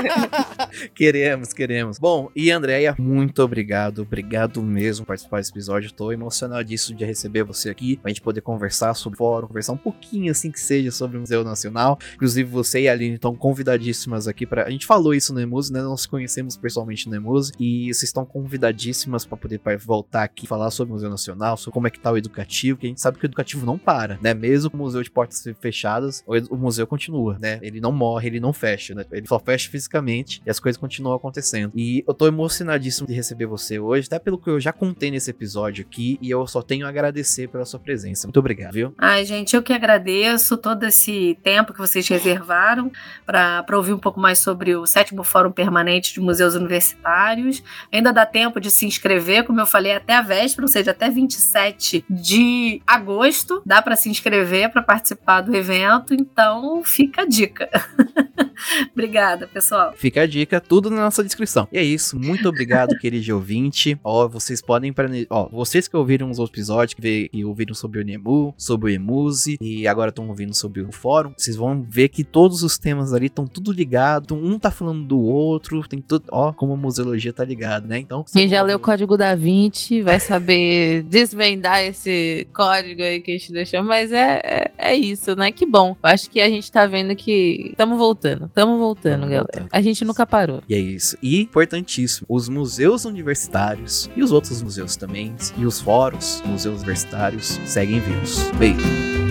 [0.94, 1.98] queremos, queremos.
[1.98, 4.02] Bom, e Andréia, muito obrigado.
[4.02, 5.86] Obrigado mesmo por participar desse episódio.
[5.86, 9.78] Estou emocionadíssimo de receber você aqui, pra gente poder conversar sobre o fórum, conversar um
[9.78, 11.98] pouquinho assim que seja sobre o Museu Nacional.
[12.14, 15.72] Inclusive, você e a Aline estão convidadíssimas aqui para A gente falou isso no Emuse,
[15.72, 15.82] né?
[15.82, 20.70] Nós conhecemos pessoalmente no Emuse e vocês estão convidadíssimas para poder voltar aqui e falar
[20.70, 23.18] sobre o Museu Nacional, sobre como é que tá o educativo, que a gente sabe
[23.18, 24.34] que o educativo não para, né?
[24.34, 27.58] Mesmo com o museu de portas fechadas, o museu continua, né?
[27.62, 29.04] Ele não morre, ele não fecha, né?
[29.12, 31.72] Ele só fecha fisicamente e as coisas continuam acontecendo.
[31.74, 35.30] E eu tô emocionadíssimo de receber você hoje, até pelo que eu já contei nesse
[35.30, 38.26] episódio aqui, e eu só tenho a agradecer pela sua presença.
[38.26, 38.94] Muito obrigado, viu?
[38.98, 42.90] Ai, gente, eu que agradeço todo esse tempo que vocês reservaram
[43.24, 47.62] para ouvir um pouco mais sobre o sétimo Fórum Permanente de Museus Universitários.
[47.92, 51.10] Ainda dá tempo de se inscrever, como eu falei, até a véspera, ou seja, até
[51.10, 53.62] 27 de agosto.
[53.64, 57.68] Dá para se inscrever para participar do evento, então fica a dica.
[58.92, 59.92] Obrigada, pessoal.
[59.96, 61.68] Fica a dica, tudo na nossa descrição.
[61.70, 63.98] E é isso, muito obrigado, querido ouvinte.
[64.02, 64.94] Ó, vocês podem
[65.30, 68.94] ó, vocês que ouviram os outros episódios, que, que ouviram sobre o Nemu, sobre o
[68.94, 73.12] Emuse e agora estão ouvindo sobre o fórum, vocês vão ver que todos os temas
[73.12, 77.32] ali estão tudo ligado, um tá falando do outro, tem tudo, ó, como a museologia
[77.32, 77.98] tá ligada, né?
[77.98, 83.32] Então, quem já leu o código da 20 vai saber desvendar esse código aí que
[83.32, 85.50] a gente deixou, mas é, é, é isso, né?
[85.52, 85.96] Que bom.
[86.02, 89.46] Eu acho que a gente tá vendo que estamos voltando, estamos voltando, Tamo galera.
[89.52, 89.68] Voltando.
[89.72, 90.62] A gente nunca parou.
[90.68, 91.16] E é isso.
[91.22, 97.60] E, importantíssimo, os museus universitários e os outros museus também, e os fóruns, museus universitários,
[97.64, 98.50] seguem vivos.
[98.58, 99.25] Beijo.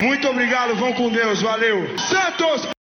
[0.00, 1.86] Muito obrigado, vão com Deus, valeu.
[1.98, 2.79] Santos!